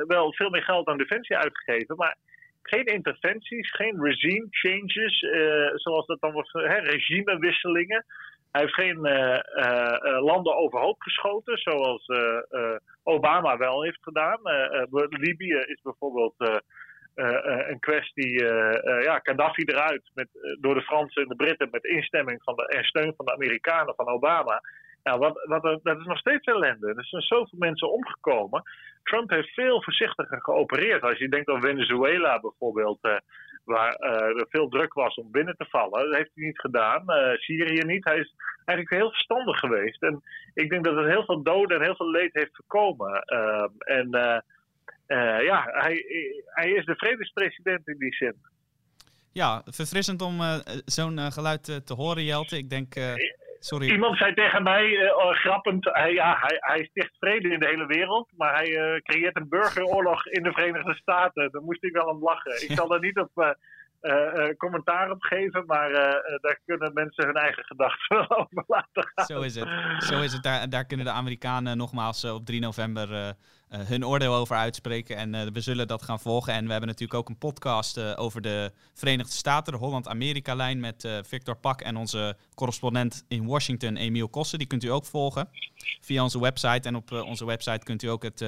[0.08, 2.18] wel veel meer geld aan defensie uitgegeven, maar
[2.62, 5.20] geen interventies, geen regime changes,
[5.74, 8.06] zoals dat dan wordt, hè, regimewisselingen.
[8.52, 9.00] Hij heeft geen
[10.22, 12.06] landen overhoop geschoten, zoals
[13.04, 14.40] Obama wel heeft gedaan.
[15.10, 16.62] Libië is bijvoorbeeld
[17.16, 20.28] een kwestie, uh, ja, Gaddafi eruit met,
[20.60, 23.96] door de Fransen en de Britten met instemming van de, en steun van de Amerikanen,
[23.96, 24.62] van Obama.
[25.04, 26.88] Nou, wat, wat, dat is nog steeds ellende.
[26.88, 28.64] Er zijn zoveel mensen omgekomen.
[29.04, 31.02] Trump heeft veel voorzichtiger geopereerd.
[31.02, 33.00] Als je denkt aan Venezuela bijvoorbeeld,
[33.66, 36.06] waar er veel druk was om binnen te vallen.
[36.06, 37.04] Dat heeft hij niet gedaan.
[37.38, 38.04] Syrië niet.
[38.04, 40.02] Hij is eigenlijk heel verstandig geweest.
[40.02, 40.22] En
[40.54, 43.22] ik denk dat het heel veel doden en heel veel leed heeft voorkomen.
[43.22, 44.38] Ehm, en uh,
[45.44, 46.06] ja, hij,
[46.46, 48.36] hij is de vredespresident in die zin.
[49.32, 52.58] Ja, verfrissend om uh, zo'n uh, geluid te horen, Jelte.
[52.58, 52.94] Ik denk.
[53.60, 53.90] Sorry.
[53.90, 57.86] Iemand zei tegen mij, oh, grappend, hij, ja, hij, hij sticht vrede in de hele
[57.86, 61.52] wereld, maar hij creëert een burgeroorlog in de Verenigde Staten.
[61.52, 62.52] Daar moest ik wel om lachen.
[62.52, 63.58] Ik zal er niet op
[64.58, 65.92] commentaar op geven, maar
[66.42, 69.26] daar kunnen mensen hun eigen gedachten wel over laten gaan.
[69.26, 69.70] Zo is het.
[69.98, 70.44] Zo is het.
[70.44, 73.36] Daar, daar kunnen de Amerikanen nogmaals op 3 november
[73.78, 75.18] hun oordeel over uitspreken.
[75.18, 76.54] En we zullen dat gaan volgen.
[76.54, 81.56] En we hebben natuurlijk ook een podcast over de Verenigde Staten, de Holland-Amerika-lijn met Victor
[81.56, 84.58] Pak en onze correspondent in Washington, Emiel Kossen.
[84.58, 85.50] Die kunt u ook volgen
[86.02, 86.88] via onze website.
[86.88, 88.46] En op onze website kunt u ook het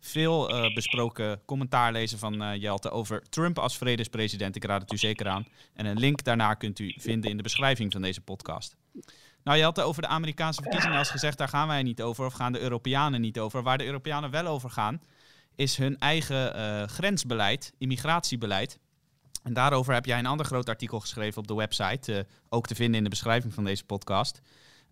[0.00, 4.56] veel besproken commentaar lezen van Jelte over Trump als vredespresident.
[4.56, 5.46] Ik raad het u zeker aan.
[5.74, 8.76] En een link daarnaar kunt u vinden in de beschrijving van deze podcast.
[9.48, 12.26] Nou, je had het over de Amerikaanse verkiezingen als gezegd, daar gaan wij niet over,
[12.26, 13.62] of gaan de Europeanen niet over.
[13.62, 15.00] Waar de Europeanen wel over gaan,
[15.54, 18.78] is hun eigen uh, grensbeleid, immigratiebeleid.
[19.42, 22.74] En daarover heb jij een ander groot artikel geschreven op de website, uh, ook te
[22.74, 24.40] vinden in de beschrijving van deze podcast.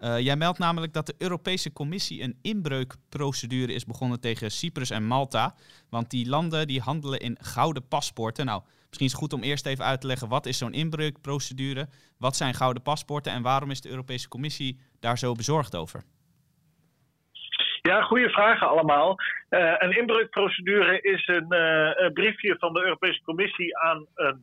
[0.00, 5.06] Uh, jij meldt namelijk dat de Europese Commissie een inbreukprocedure is begonnen tegen Cyprus en
[5.06, 5.54] Malta.
[5.88, 8.46] Want die landen die handelen in gouden paspoorten.
[8.46, 11.88] Nou, misschien is het goed om eerst even uit te leggen wat is zo'n inbreukprocedure,
[12.18, 16.02] wat zijn gouden paspoorten en waarom is de Europese Commissie daar zo bezorgd over?
[17.82, 19.16] Ja, goede vragen allemaal.
[19.50, 24.42] Uh, een inbreukprocedure is een, uh, een, briefje van de Europese Commissie aan een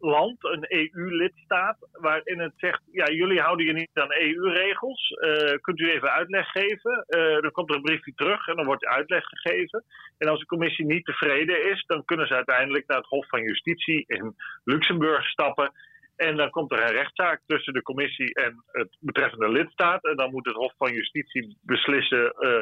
[0.00, 5.10] land, een EU-lidstaat, waarin het zegt: ja, jullie houden je niet aan EU-regels.
[5.10, 7.04] Uh, kunt u even uitleg geven?
[7.40, 9.84] dan komt er een briefje terug en dan wordt uitleg gegeven.
[10.18, 13.42] En als de Commissie niet tevreden is, dan kunnen ze uiteindelijk naar het Hof van
[13.42, 15.72] Justitie in Luxemburg stappen.
[16.16, 20.04] En dan komt er een rechtszaak tussen de commissie en het betreffende lidstaat.
[20.04, 22.60] En dan moet het Hof van Justitie beslissen uh,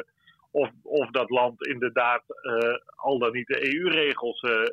[0.51, 4.63] of, of dat land inderdaad uh, al dan niet de EU-regels uh,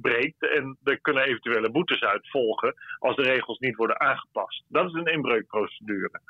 [0.00, 0.50] breekt.
[0.50, 4.64] En er kunnen eventuele boetes uit volgen als de regels niet worden aangepast.
[4.68, 6.20] Dat is een inbreukprocedure.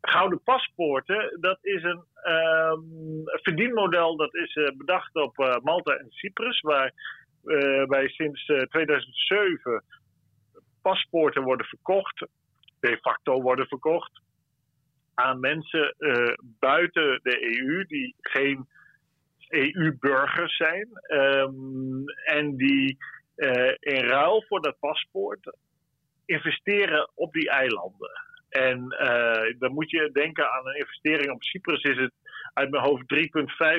[0.00, 6.92] Gouden paspoorten, dat is een um, verdienmodel dat is bedacht op Malta en Cyprus, waar
[7.86, 9.84] wij sinds 2007
[10.82, 12.26] paspoorten worden verkocht,
[12.80, 14.20] de facto worden verkocht,
[15.16, 18.66] aan mensen uh, buiten de EU die geen
[19.48, 22.96] EU-burgers zijn um, en die
[23.36, 25.56] uh, in ruil voor dat paspoort
[26.24, 28.10] investeren op die eilanden.
[28.48, 32.12] En uh, dan moet je denken aan een investering op Cyprus is het
[32.52, 33.04] uit mijn hoofd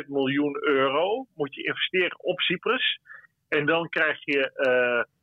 [0.01, 2.99] 3,5 miljoen euro moet je investeren op Cyprus.
[3.47, 4.51] En dan krijg je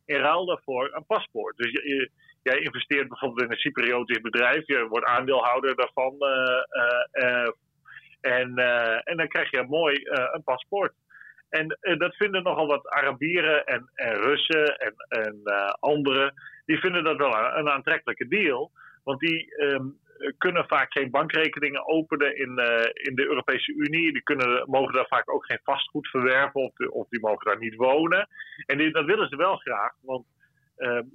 [0.05, 1.57] in ruil daarvoor een paspoort.
[1.57, 2.09] Dus je,
[2.51, 6.15] jij investeert bijvoorbeeld in een Cypriotisch bedrijf, je wordt aandeelhouder daarvan.
[6.19, 7.49] Uh, uh,
[8.21, 8.57] en,
[9.03, 9.99] en dan krijg je mooi
[10.33, 10.93] een paspoort.
[11.49, 15.41] En dat vinden nogal wat Arabieren en, en Russen en, en
[15.79, 16.33] anderen.
[16.65, 18.71] Die vinden dat wel een, aantrekkelijke deal.
[19.03, 19.99] Want die um,
[20.37, 22.49] kunnen vaak geen bankrekeningen openen in,
[22.93, 24.13] in de Europese Unie.
[24.13, 27.75] Die kunnen, mogen daar vaak ook geen vastgoed verwerven of, of die mogen daar niet
[27.75, 28.27] wonen.
[28.65, 30.25] En die, dat willen ze wel graag, want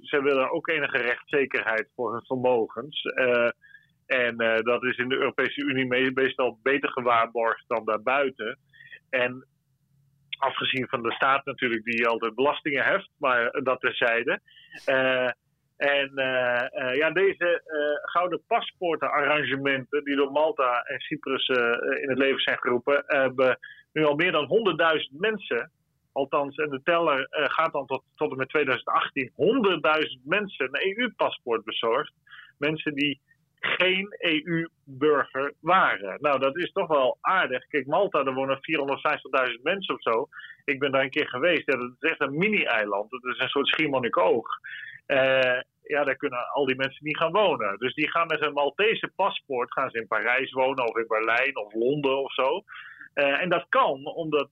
[0.01, 3.03] ze willen ook enige rechtszekerheid voor hun vermogens.
[3.03, 3.49] Uh,
[4.05, 8.59] en dat is in de Europese Unie meestal beter gewaarborgd dan daarbuiten.
[9.09, 9.47] En
[10.37, 14.39] afgezien van de staat natuurlijk, die altijd belastingen heft, maar dat terzijde.
[15.77, 16.11] En
[16.93, 17.61] ja, deze
[18.01, 21.47] gouden paspoortenarrangementen die door Malta en Cyprus
[22.01, 23.59] in het leven zijn geroepen, hebben
[23.93, 24.47] nu al meer dan
[25.11, 25.71] 100.000 mensen,
[26.11, 31.63] althans, en de teller gaat dan tot, tot en met 2018, 100.000 mensen een EU-paspoort
[31.63, 32.13] bezorgd.
[32.57, 33.21] Mensen die
[33.61, 36.17] geen EU-burger waren.
[36.21, 37.67] Nou, dat is toch wel aardig.
[37.67, 38.59] Kijk, Malta, daar wonen
[39.55, 40.27] 450.000 mensen of zo.
[40.65, 41.65] Ik ben daar een keer geweest.
[41.65, 43.11] Dat is echt een mini-eiland.
[43.11, 44.47] Dat is een soort Schiermonnikoog.
[45.07, 47.77] Uh, ja, daar kunnen al die mensen niet gaan wonen.
[47.77, 51.57] Dus die gaan met een Maltese paspoort gaan ze in Parijs wonen of in Berlijn
[51.57, 52.63] of Londen of zo.
[53.13, 54.49] En dat kan omdat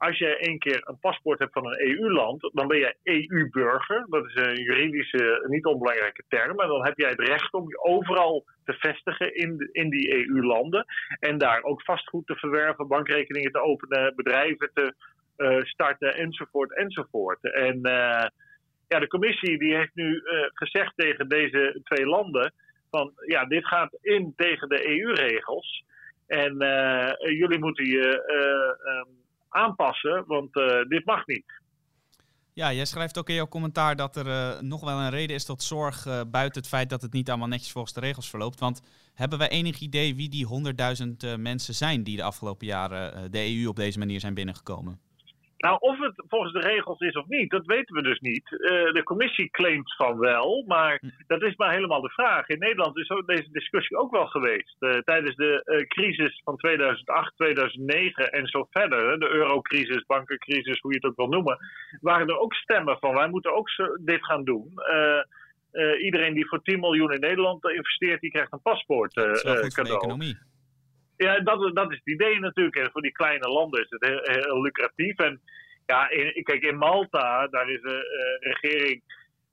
[0.00, 4.06] als je één keer een paspoort hebt van een EU-land, dan ben je EU-burger.
[4.08, 6.60] Dat is een juridische, niet onbelangrijke term.
[6.60, 10.84] En dan heb jij het recht om je overal te vestigen in, in die EU-landen.
[11.18, 14.94] En daar ook vastgoed te verwerven, bankrekeningen te openen, bedrijven te
[15.36, 17.52] uh, starten, enzovoort, enzovoort.
[17.52, 17.80] En
[18.88, 22.52] ja, de commissie die heeft nu uh, gezegd tegen deze twee landen
[22.90, 25.84] van ja, dit gaat in tegen de EU-regels.
[26.26, 26.56] En
[27.18, 28.22] jullie moeten je
[29.06, 30.52] um, aanpassen, want
[30.88, 31.58] dit mag niet.
[32.52, 35.62] Ja, jij schrijft ook in jouw commentaar dat er nog wel een reden is tot
[35.62, 38.60] zorg buiten het feit dat het niet allemaal netjes volgens de regels verloopt.
[38.60, 38.82] Want
[39.14, 40.46] hebben wij enig idee wie die
[41.34, 45.00] 100.000 mensen zijn die de afgelopen jaren de EU op deze manier zijn binnengekomen?
[45.60, 48.50] Nou, of het volgens de regels is of niet, dat weten we dus niet.
[48.50, 51.08] Uh, de commissie claimt van wel, maar hm.
[51.26, 52.48] dat is maar helemaal de vraag.
[52.48, 54.76] In Nederland is deze discussie ook wel geweest.
[54.80, 60.92] Uh, tijdens de uh, crisis van 2008, 2009 en zo verder, de eurocrisis, bankencrisis, hoe
[60.92, 61.58] je het ook wil noemen,
[62.00, 64.72] waren er ook stemmen van wij moeten ook zo, dit gaan doen.
[66.02, 69.12] iedereen die voor 10 miljoen in Nederland investeert, die krijgt een paspoort
[69.74, 70.34] cadeau.
[71.24, 72.76] Ja, dat, dat is het idee natuurlijk.
[72.76, 75.16] En voor die kleine landen is het heel, heel lucratief.
[75.16, 75.40] En
[75.86, 76.06] ja,
[76.42, 77.98] kijk, in Malta, daar is de
[78.42, 79.02] uh, regering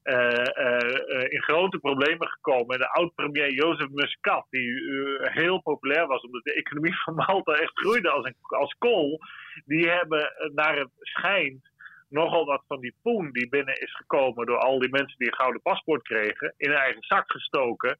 [0.04, 2.76] uh, in grote problemen gekomen.
[2.76, 4.82] En de oud-premier Jozef Muscat, die
[5.20, 9.20] heel populair was omdat de economie van Malta echt groeide als, een, als kool,
[9.66, 11.70] die hebben naar het schijnt
[12.10, 15.38] nogal wat van die poen die binnen is gekomen door al die mensen die een
[15.38, 17.98] gouden paspoort kregen, in hun eigen zak gestoken.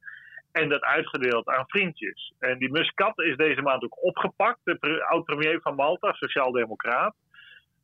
[0.58, 2.32] En dat uitgedeeld aan vriendjes.
[2.38, 4.60] En die Muscat is deze maand ook opgepakt.
[4.64, 7.14] De oud-premier van Malta, sociaaldemocraat.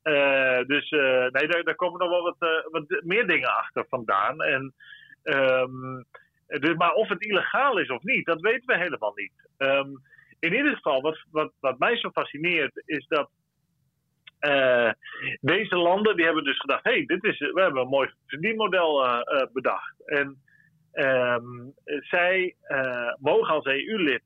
[0.02, 3.86] Uh, dus uh, nee, daar, daar, komen nog wel wat, uh, wat meer dingen achter
[3.88, 4.42] vandaan.
[4.42, 4.74] En,
[5.22, 6.04] um,
[6.46, 9.32] dus, maar of het illegaal is of niet, dat weten we helemaal niet.
[9.58, 10.02] Um,
[10.38, 13.30] in ieder geval, wat, wat, wat mij zo fascineert, is dat
[15.40, 19.24] deze landen die hebben dus gedacht: hé, hey, dit is, we hebben een mooi verdienmodel
[19.52, 20.08] bedacht.
[20.08, 20.42] En
[20.94, 24.22] Um, zij uh, mogen als EU-lid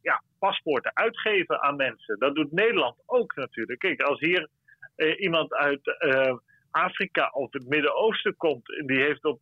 [0.00, 2.18] ja, paspoorten uitgeven aan mensen.
[2.18, 3.78] Dat doet Nederland ook natuurlijk.
[3.78, 4.48] Kijk, als hier
[4.96, 6.36] eh, iemand uit eh,
[6.70, 9.40] Afrika of het Midden-Oosten komt, die heeft op,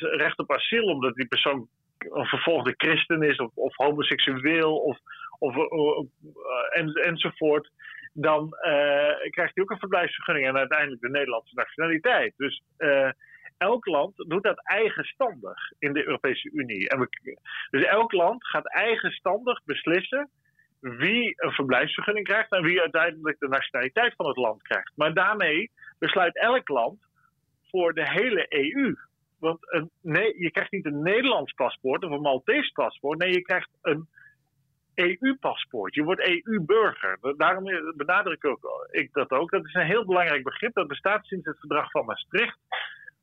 [0.00, 1.68] recht op asiel omdat die persoon
[1.98, 4.98] een vervolgde christen is of, of homoseksueel of,
[5.38, 5.56] of,
[6.70, 7.70] en, enzovoort,
[8.12, 8.50] dan
[9.30, 12.32] krijgt hij ook een verblijfsvergunning en uiteindelijk de Nederlandse nationaliteit.
[12.36, 12.62] Dus
[13.58, 16.88] elk land doet dat eigenstandig in de Europese Unie.
[16.88, 17.08] En
[17.70, 20.30] dus elk land gaat eigenstandig beslissen
[20.80, 24.92] wie een verblijfsvergunning krijgt en wie uiteindelijk de nationaliteit van het land krijgt.
[24.94, 26.98] Maar daarmee besluit elk land
[27.70, 28.96] voor de hele EU.
[29.38, 33.18] Want een, nee, je krijgt niet een Nederlands paspoort of een Maltese paspoort.
[33.18, 34.08] Nee, je krijgt een
[34.94, 35.94] EU-paspoort.
[35.94, 37.18] Je wordt EU-burger.
[37.36, 37.64] Daarom
[37.96, 39.50] benadruk ik, ook, ik dat ook.
[39.50, 40.74] Dat is een heel belangrijk begrip.
[40.74, 42.58] Dat bestaat sinds het verdrag van Maastricht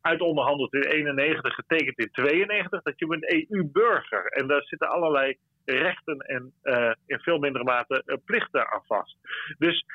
[0.03, 4.25] uitonderhandeld in 91, getekend in 92, dat je bent EU-burger.
[4.25, 9.17] En daar zitten allerlei rechten en uh, in veel mindere mate uh, plichten aan vast.
[9.57, 9.85] Dus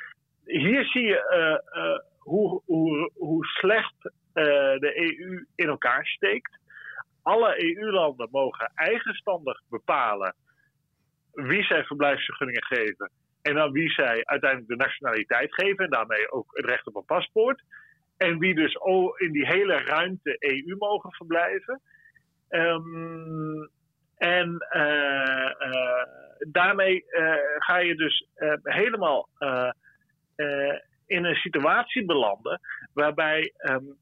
[0.44, 6.58] hier zie je uh, hoe, hoe, hoe slecht de EU in elkaar steekt.
[7.22, 10.34] Alle EU-landen mogen eigenstandig bepalen
[11.32, 13.10] wie zij verblijfsvergunningen geven
[13.42, 17.04] en aan wie zij uiteindelijk de nationaliteit geven en daarmee ook het recht op een
[17.04, 17.62] paspoort.
[18.18, 18.78] En wie dus
[19.16, 21.80] in die hele ruimte EU mogen verblijven.
[22.48, 23.70] Um,
[24.16, 26.02] en uh, uh,
[26.38, 28.28] daarmee uh, ga je dus
[28.62, 29.28] helemaal
[31.06, 32.60] in een situatie belanden
[32.92, 33.96] waarbij um,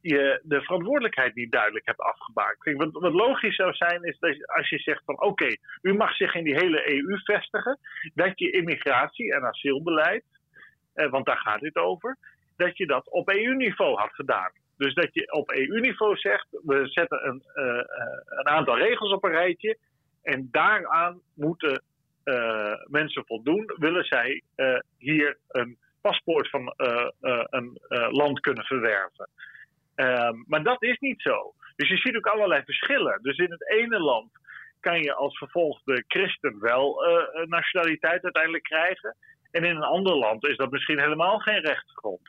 [0.00, 2.00] je de verantwoordelijkheid niet duidelijk hebt
[2.76, 6.34] wat, wat, logisch zou zijn is dat als je zegt van oké, u mag zich
[6.34, 7.78] in die hele EU vestigen,
[8.14, 10.24] dat je immigratie en asielbeleid,
[10.94, 12.16] want daar gaat dit over,
[12.58, 14.50] dat je dat op EU-niveau had gedaan.
[14.76, 17.82] Dus dat je op EU-niveau zegt, we zetten een, uh,
[18.26, 19.78] een aantal regels op een rijtje
[20.22, 21.82] en daaraan moeten
[22.24, 24.42] uh, mensen voldoen, willen zij
[24.98, 26.74] hier een paspoort van
[27.50, 27.78] een
[28.10, 29.28] land kunnen verwerven.
[29.96, 31.54] Um, maar dat is niet zo.
[31.76, 33.18] Dus je ziet ook allerlei verschillen.
[33.22, 34.30] Dus in het ene land
[34.80, 37.02] kan je als vervolgde christen wel
[37.46, 39.16] nationaliteit uiteindelijk krijgen.
[39.50, 42.20] En in een ander land is dat misschien helemaal geen rechtsgrond.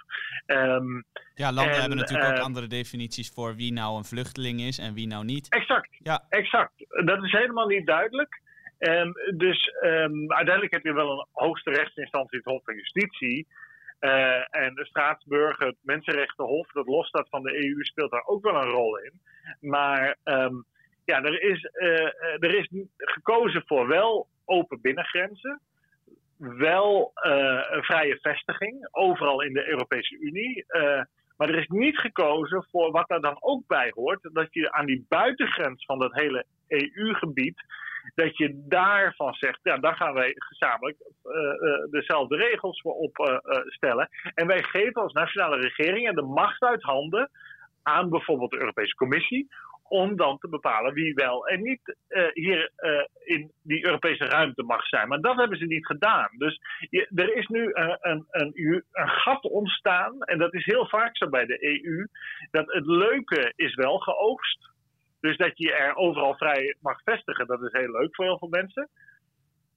[0.47, 1.05] Um,
[1.35, 4.93] ja, landen hebben natuurlijk ook eh, andere definities voor wie nou een vluchteling is en
[4.93, 5.49] wie nou niet.
[5.49, 6.25] Exact, ja.
[6.29, 6.73] exact.
[7.05, 8.41] Dat is helemaal niet duidelijk.
[8.79, 13.47] Um, dus um, uiteindelijk heb je wel een hoogste rechtsinstantie, het Hof van Justitie.
[13.99, 18.55] Uh, en de Straatsburg, het Mensenrechtenhof, dat losstaat van de EU, speelt daar ook wel
[18.55, 19.21] een rol in.
[19.59, 20.17] Maar
[21.05, 25.61] ja, er is, uh, er is gekozen voor wel open binnengrenzen
[26.39, 30.65] wel uh, een vrije vestiging, overal in de Europese Unie.
[30.67, 31.01] Uh,
[31.37, 34.85] maar er is niet gekozen voor wat daar dan ook bij hoort, dat je aan
[34.85, 37.63] die buitengrens van dat hele EU-gebied,
[38.15, 44.09] dat je daarvan zegt, ja, daar gaan wij gezamenlijk uh, dezelfde regels voor opstellen.
[44.33, 47.29] en wij geven als nationale regeringen de macht uit handen
[47.83, 49.47] aan bijvoorbeeld de Europese Commissie
[49.89, 54.63] om dan te bepalen wie wel en niet uh, hier uh, in die Europese ruimte
[54.63, 55.07] mag zijn.
[55.07, 56.29] Maar dat hebben ze niet gedaan.
[56.37, 56.61] Dus
[57.15, 61.29] er is nu uh, een, een, een, gat ontstaan, en dat is heel vaak zo
[61.29, 62.07] bij de EU,
[62.51, 64.69] dat het leuke is wel geoogst.
[65.19, 68.49] Dus dat je er overal vrij mag vestigen, dat is heel leuk voor heel veel
[68.49, 68.89] mensen.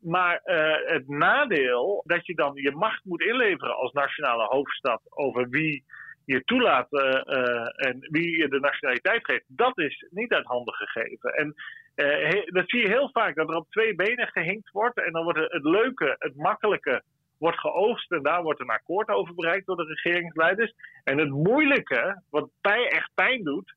[0.01, 0.41] Maar
[0.85, 5.85] het nadeel dat je dan je macht moet inleveren als nationale hoofdstad over wie
[6.25, 11.31] je toelaat uh, en wie je de nationaliteit geeft, dat is niet uit handen gegeven.
[11.31, 11.55] En
[11.97, 15.05] uh, dat zie je heel vaak, dat er op twee benen gehinkt wordt.
[15.05, 17.03] En dan wordt het leuke, het makkelijke,
[17.39, 18.13] wordt geoogst.
[18.13, 20.75] En daar wordt een akkoord over bereikt door de regeringsleiders.
[21.05, 23.75] En het moeilijke, wat pijn, echt pijn doet,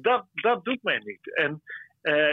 [0.00, 1.34] dat, dat doet men niet.
[1.34, 1.62] En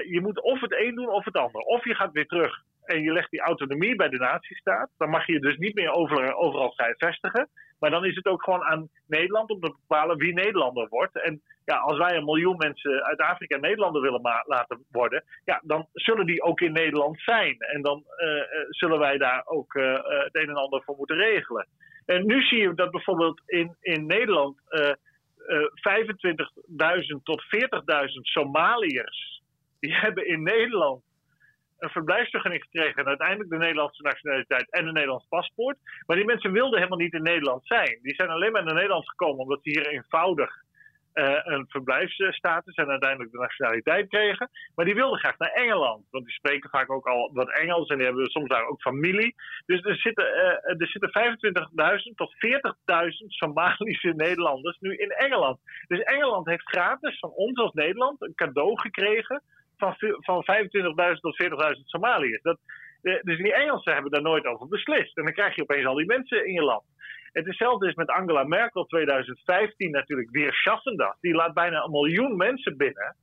[0.10, 1.62] je moet of het een doen of het ander.
[1.62, 4.90] Of je gaat weer terug en je legt die autonomie bij de natiestaat.
[4.98, 7.50] Dan mag je dus niet meer overal, overal vrij vestigen.
[7.80, 11.22] Maar dan is het ook gewoon aan Nederland om te bepalen wie Nederlander wordt.
[11.22, 15.88] En ja, als wij een miljoen mensen uit Afrika Nederlander willen laten worden, ja, dan
[15.94, 17.56] zullen die ook in Nederland zijn.
[17.60, 21.68] En dan uh, zullen wij daar ook uh, het een en ander voor moeten regelen.
[22.06, 24.66] En nu zie je dat bijvoorbeeld in, in Nederland 25.000
[27.24, 27.48] tot 40.000
[28.22, 29.42] Somaliërs,
[29.80, 31.04] die hebben in Nederland
[31.84, 35.78] een verblijfsvergunning gekregen en uiteindelijk de Nederlandse nationaliteit en een Nederlands paspoort.
[36.06, 38.00] Maar die mensen wilden helemaal niet in Nederland zijn.
[38.02, 40.62] Die zijn alleen maar naar Nederland gekomen omdat ze hier eenvoudig
[41.14, 44.50] uh, een verblijfsstatus en uiteindelijk de nationaliteit kregen.
[44.76, 46.06] Maar die wilden graag naar Engeland.
[46.12, 49.36] Want die spreken vaak ook al wat Engels en die hebben soms daar ook familie.
[49.66, 51.12] Dus er zitten, uh, er zitten
[52.10, 55.60] 25.000 tot 40.000 Somalische Nederlanders nu in Engeland.
[55.88, 59.42] Dus Engeland heeft gratis van ons als Nederland een cadeau gekregen
[59.84, 60.44] van, van
[61.14, 61.44] 25.000 tot
[61.76, 62.42] 40.000 Somaliërs.
[62.42, 62.58] Dat,
[63.02, 65.18] dus die Engelsen hebben daar nooit over beslist.
[65.18, 66.84] En dan krijg je opeens al die mensen in je land.
[67.32, 71.16] Het hetzelfde is met Angela Merkel 2015 natuurlijk weer Schassendag.
[71.20, 73.16] Die laat bijna een miljoen mensen binnen.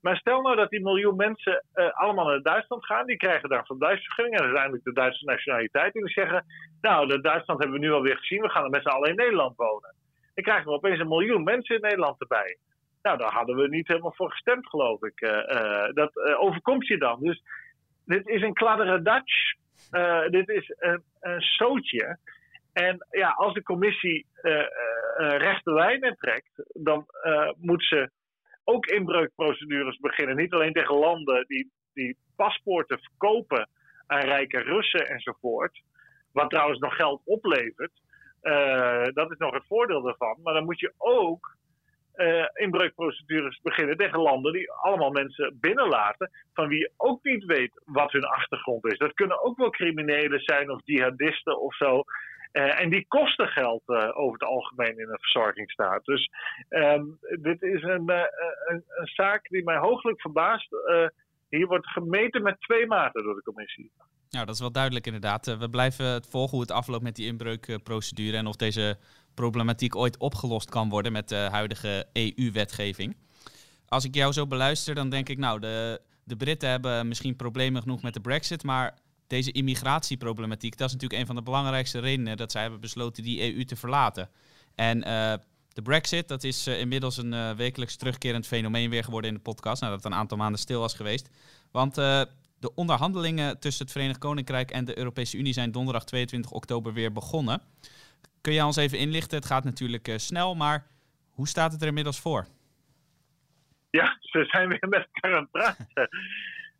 [0.00, 3.06] Maar stel nou dat die miljoen mensen uh, allemaal naar Duitsland gaan.
[3.06, 5.94] Die krijgen daar van Duitsvergunning en uiteindelijk de Duitse nationaliteit.
[5.94, 6.44] En die zeggen,
[6.80, 8.42] nou, de Duitsland hebben we nu alweer gezien.
[8.42, 9.94] We gaan er met z'n allen in Nederland wonen.
[10.34, 12.58] Dan krijgen we opeens een miljoen mensen in Nederland erbij.
[13.02, 15.20] Nou, daar hadden we niet helemaal voor gestemd, geloof ik.
[15.20, 17.20] Uh, uh, dat overkomt je dan.
[17.20, 17.42] Dus
[18.04, 19.52] dit is een kladderadatsch.
[20.30, 22.18] dit is een, een zootje.
[22.72, 24.26] En ja, als de commissie
[25.16, 27.06] rechte lijnen trekt, dan
[27.58, 28.10] moet ze
[28.64, 30.36] ook inbreukprocedures beginnen.
[30.36, 33.68] Niet alleen tegen landen die, die paspoorten verkopen
[34.06, 35.82] aan rijke Russen enzovoort.
[36.32, 37.92] Wat trouwens nog geld oplevert.
[39.14, 40.38] Dat is nog het voordeel daarvan.
[40.42, 41.56] Maar dan moet je ook
[42.16, 46.30] uh, inbreukprocedures beginnen tegen landen die allemaal mensen binnenlaten.
[46.54, 48.98] van wie je ook niet weet wat hun achtergrond is.
[48.98, 52.02] Dat kunnen ook wel criminelen zijn of jihadisten of zo.
[52.52, 56.04] Uh, en die kosten geld uh, over het algemeen in een verzorgingsstaat.
[56.04, 56.30] Dus
[56.68, 60.68] um, dit is een, een, een, zaak die mij hooglijk verbaast.
[61.48, 63.90] hier wordt gemeten met twee maten door de commissie.
[64.30, 65.56] Nou, dat is wel duidelijk inderdaad.
[65.58, 68.98] we blijven het volgen hoe het afloopt met die inbreukprocedure en of deze
[69.34, 73.16] problematiek ooit opgelost kan worden met de huidige EU-wetgeving.
[73.88, 77.82] Als ik jou zo beluister, dan denk ik, nou, de, de Britten hebben misschien problemen
[77.82, 82.36] genoeg met de Brexit, maar deze immigratieproblematiek, dat is natuurlijk een van de belangrijkste redenen
[82.36, 84.30] dat zij hebben besloten die EU te verlaten.
[84.74, 85.34] En uh,
[85.72, 89.42] de Brexit, dat is uh, inmiddels een uh, wekelijks terugkerend fenomeen weer geworden in de
[89.42, 91.28] podcast, nadat het een aantal maanden stil was geweest.
[91.70, 96.92] Want de onderhandelingen tussen het Verenigd Koninkrijk en de Europese Unie zijn donderdag 22 oktober
[96.92, 97.62] weer begonnen.
[98.42, 99.38] Kun je ons even inlichten?
[99.38, 100.86] Het gaat natuurlijk snel, maar
[101.30, 102.46] hoe staat het er inmiddels voor?
[103.90, 106.08] Ja, ze zijn weer met elkaar aan het praten.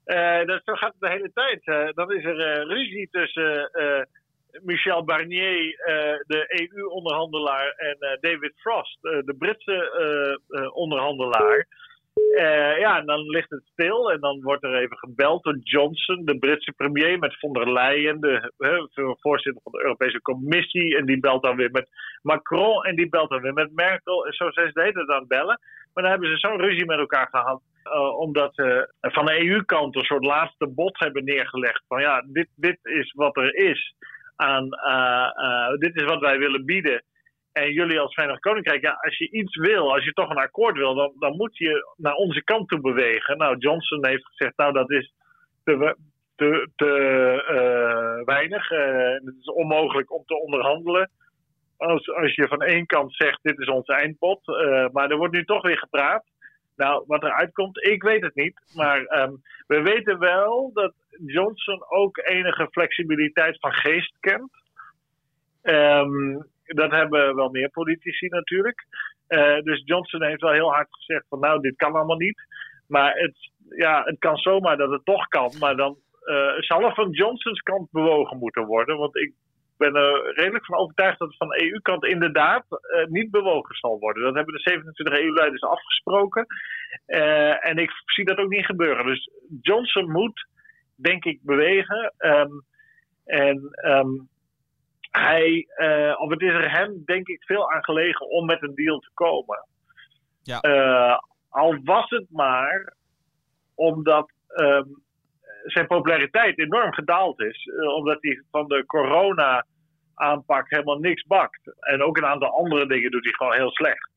[0.06, 1.66] Uh, dat, zo gaat het de hele tijd.
[1.66, 3.70] Uh, dan is er ruzie tussen
[4.60, 5.76] Michel Barnier,
[6.26, 11.66] de EU-onderhandelaar, en David Frost, de Britse onderhandelaar.
[12.78, 16.38] Ja, en dan ligt het stil en dan wordt er even gebeld door Johnson, de
[16.38, 18.52] Britse premier, met von der Leyen, de
[19.20, 20.96] voorzitter van de Europese Commissie.
[20.96, 21.88] En die belt dan weer met
[22.22, 24.26] Macron en die belt dan weer met Merkel.
[24.26, 25.60] En zo zijn ze de aan bellen.
[25.92, 29.96] Maar dan hebben ze zo'n ruzie met elkaar gehad uh, omdat ze van de EU-kant
[29.96, 31.84] een soort laatste bod hebben neergelegd.
[31.88, 33.94] Van ja, dit, dit is wat er is.
[34.36, 37.02] Aan, uh, dit is wat wij willen bieden.
[37.52, 40.76] En jullie als Verenigd Koninkrijk, ja, als je iets wil, als je toch een akkoord
[40.76, 43.38] wil, dan, dan moet je naar onze kant toe bewegen.
[43.38, 45.12] Nou, Johnson heeft gezegd, nou, dat is
[45.64, 45.96] te,
[46.36, 48.68] te, te weinig.
[48.68, 51.10] het is onmogelijk om te onderhandelen.
[51.76, 54.46] Als, als je van één kant zegt, dit is ons eindbod.
[54.92, 56.24] maar er wordt nu toch weer gepraat.
[56.76, 58.60] Nou, wat eruit komt, ik weet het niet.
[58.74, 60.94] Maar um, we weten wel dat
[61.26, 64.50] Johnson ook enige flexibiliteit van geest kent.
[65.62, 68.86] Um, dat hebben wel meer politici natuurlijk.
[69.28, 72.42] Uh, dus Johnson heeft wel heel hard gezegd van nou, dit kan allemaal niet.
[72.86, 75.52] Maar het, ja, het kan zomaar dat het toch kan.
[75.58, 78.96] Maar dan uh, zal er van Johnsons kant bewogen moeten worden.
[78.96, 79.32] Want ik
[79.76, 83.98] ben er redelijk van overtuigd dat het van de EU-kant inderdaad uh, niet bewogen zal
[83.98, 84.22] worden.
[84.22, 86.46] Dat hebben de 27 EU-leiders afgesproken.
[87.60, 89.06] En ik zie dat ook niet gebeuren.
[89.06, 90.46] Dus Johnson moet,
[90.96, 92.14] denk ik, bewegen.
[92.18, 92.64] Um,
[93.24, 94.28] en um,
[95.12, 98.74] hij, uh, of het is er hem, denk ik, veel aan gelegen om met een
[98.74, 99.66] deal te komen.
[100.42, 100.58] Ja.
[101.48, 102.94] al was het maar
[103.74, 105.02] omdat um,
[105.64, 107.70] zijn populariteit enorm gedaald is.
[107.96, 109.66] omdat hij van de corona
[110.14, 111.60] aanpak helemaal niks bakt.
[111.80, 114.10] En ook een aantal andere dingen doet hij gewoon heel slecht.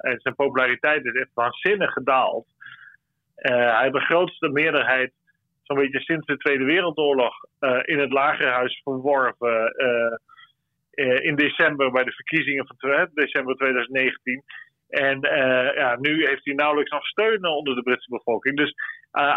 [0.00, 2.46] En zijn populariteit is echt waanzinnig gedaald.
[3.34, 5.12] Hij heeft de grootste meerderheid,
[5.66, 9.74] zo'n beetje sinds de Tweede Wereldoorlog, uh, in het lagerhuis verworven.
[11.22, 14.42] in december bij de verkiezingen van december 2019.
[14.88, 15.20] En
[15.74, 18.56] ja, nu heeft hij nauwelijks nog steun onder de Britse bevolking.
[18.56, 18.74] Dus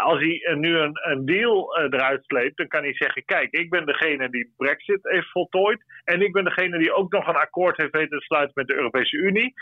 [0.02, 3.86] als hij nu een, een deal eruit sleept, dan kan hij zeggen: Kijk, ik ben
[3.86, 5.84] degene die Brexit heeft voltooid.
[6.04, 8.74] En ik ben degene die ook nog een akkoord heeft weten te sluiten met de
[8.74, 9.54] Europese Unie.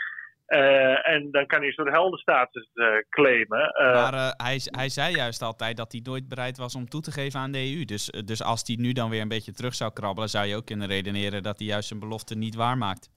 [0.49, 2.69] Uh, en dan kan hij zo'n heldenstatus
[3.09, 3.73] claimen.
[3.93, 7.39] maar hij, hij zei juist altijd dat hij nooit bereid was om toe te geven
[7.39, 7.85] aan de EU.
[7.85, 10.65] Dus, dus als hij nu dan weer een beetje terug zou krabbelen, zou je ook
[10.65, 13.09] kunnen redeneren dat hij juist zijn belofte niet waarmaakt.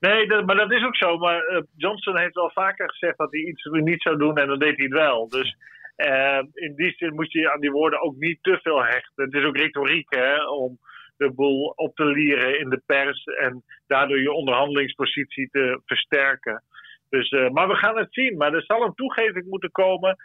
[0.00, 1.18] Nee, dat, maar dat is ook zo.
[1.18, 4.76] Maar Johnson heeft wel vaker gezegd dat hij iets niet zou doen en dan deed
[4.76, 5.28] hij het wel.
[5.28, 5.56] Dus
[5.96, 9.24] uh, in die zin moet je aan die woorden ook niet te veel hechten.
[9.24, 10.78] Het is ook retoriek hè, om
[11.16, 16.62] de boel op te lieren in de pers en daardoor je onderhandelingspositie te versterken.
[17.08, 18.36] Dus, uh, maar we gaan het zien.
[18.36, 20.16] Maar er zal een toegeving moeten komen.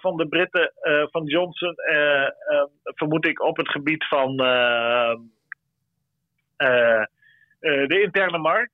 [0.00, 0.72] van de Britten,
[1.10, 1.74] van Johnson,
[2.82, 4.36] vermoed ik op het gebied van
[7.60, 8.72] de interne markt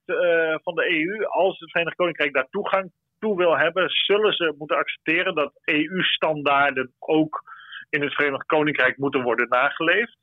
[0.62, 1.24] van de EU.
[1.24, 6.93] Als het Verenigd Koninkrijk daar toegang toe wil hebben, zullen ze moeten accepteren dat EU-standaarden
[6.99, 7.43] ook
[7.91, 10.16] in het Verenigd Koninkrijk moeten worden nageleefd.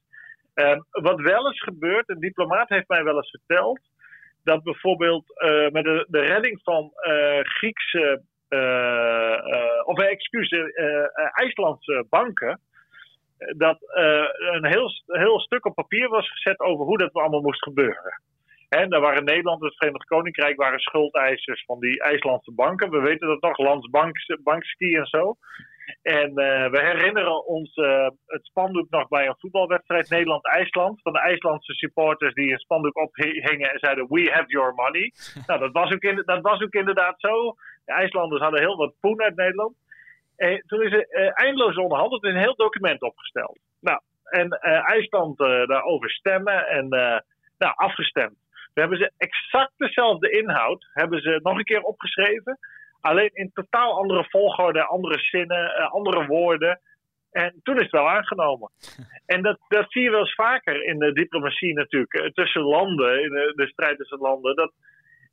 [0.56, 3.80] Uh, wat wel eens gebeurt, een diplomaat heeft mij wel eens verteld,
[4.44, 9.38] dat bijvoorbeeld uh, met de, redding van uh, Griekse, uh,
[9.84, 10.54] of excuus,
[11.34, 12.60] IJslandse banken,
[13.58, 13.78] dat
[14.52, 18.22] een heel, heel stuk op papier was gezet over hoe dat allemaal moest gebeuren.
[18.70, 22.90] En daar waren Nederland en het Verenigd Koninkrijk waren schuldeisers van die IJslandse banken.
[22.90, 25.36] We weten dat nog, Landsbankski en zo.
[26.02, 31.02] En uh, we herinneren ons uh, het spandoek nog bij een voetbalwedstrijd Nederland-IJsland.
[31.02, 35.14] Van de IJslandse supporters die een spandoek ophingen en zeiden: We have your money.
[35.48, 37.56] nou, dat was, ook in, dat was ook inderdaad zo.
[37.86, 39.76] De IJslanders hadden heel wat poen uit Nederland.
[40.36, 43.60] En toen is er uh, eindeloos onderhandeld en een heel document opgesteld.
[43.82, 44.50] Nou, en
[44.86, 46.88] IJsland daarover stemmen en
[47.58, 48.36] nou, afgestemd.
[48.74, 52.58] We hebben ze exact dezelfde inhoud, hebben ze nog een keer opgeschreven.
[53.06, 56.80] Alleen in totaal andere volgorde, andere zinnen, uh, andere woorden.
[57.32, 58.70] En toen is het wel aangenomen.
[59.26, 62.14] En dat, dat zie je wel eens vaker in de diplomatie natuurlijk.
[62.14, 64.56] Eh, tussen landen, in de, de strijd tussen landen.
[64.56, 64.72] Dat,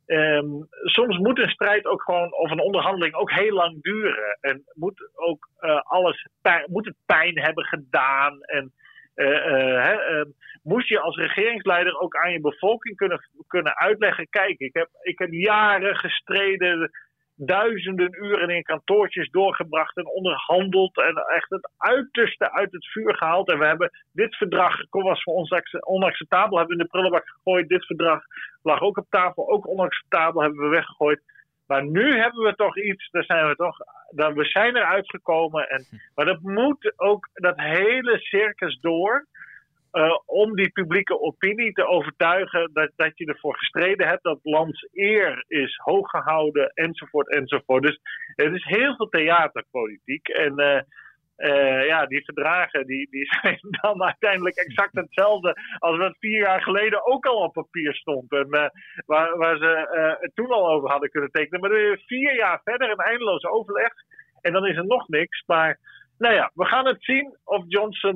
[0.05, 4.37] um, soms moet een strijd ook gewoon, of een onderhandeling ook heel lang duren.
[4.41, 6.27] En moet ook uh, alles,
[6.65, 8.41] moet het pijn hebben gedaan.
[8.41, 8.73] En
[9.15, 10.21] uh,
[10.63, 15.19] moest je als regeringsleider ook aan je bevolking kunnen, kunnen uitleggen: kijk, ik heb, ik
[15.19, 16.91] heb jaren gestreden,
[17.35, 23.49] duizenden uren in kantoortjes doorgebracht en onderhandeld en echt het uiterste uit het vuur gehaald.
[23.51, 27.67] En we hebben dit verdrag, was voor ons onacceptabel, hebben we in de prullenbak gegooid.
[27.67, 28.23] Dit verdrag
[28.61, 31.21] lag ook op tafel, ook onacceptabel, hebben we weggegooid.
[31.67, 33.77] Maar nu hebben we toch iets, daar zijn we toch,
[34.09, 35.69] daar, we zijn eruit gekomen.
[35.69, 39.27] En, maar dat moet ook dat hele circus door.
[39.93, 44.87] Uh, om die publieke opinie te overtuigen dat, dat je ervoor gestreden hebt, dat lands
[44.91, 47.83] eer is hoog gehouden, enzovoort, enzovoort.
[47.83, 47.99] Dus
[48.35, 50.27] het is heel veel theaterpolitiek.
[50.27, 50.79] En uh,
[51.37, 56.61] uh, ja, die verdragen die, die zijn dan uiteindelijk exact hetzelfde als wat vier jaar
[56.61, 58.31] geleden ook al op papier stond.
[58.31, 58.49] En
[59.05, 59.89] waar, waar ze
[60.21, 61.59] uh, toen al over hadden kunnen tekenen.
[61.59, 63.91] Maar er is vier jaar verder een eindeloze overleg.
[64.41, 65.43] En dan is er nog niks.
[65.45, 65.79] Maar
[66.23, 68.15] nou ja, we gaan het zien of Johnson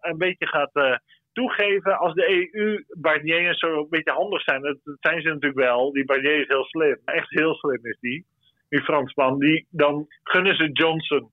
[0.00, 1.00] een beetje gaat
[1.32, 1.98] toegeven.
[1.98, 4.62] Als de EU, Barnier zo een beetje handig zijn.
[4.62, 5.92] Dat, zijn ze natuurlijk wel.
[5.92, 6.98] Die Barnier is heel slim.
[7.04, 8.26] Echt heel slim is die.
[8.68, 9.38] Die Fransman.
[9.38, 11.30] Die, dan gunnen ze Johnson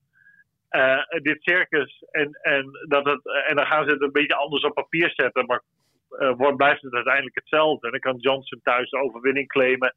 [1.22, 2.04] dit circus.
[2.10, 5.46] En, en, dat het, en dan gaan ze het een beetje anders op papier zetten.
[5.46, 5.62] Maar
[6.10, 7.86] uh, wordt, blijft het uiteindelijk hetzelfde.
[7.86, 9.94] En dan kan Johnson thuis de overwinning claimen.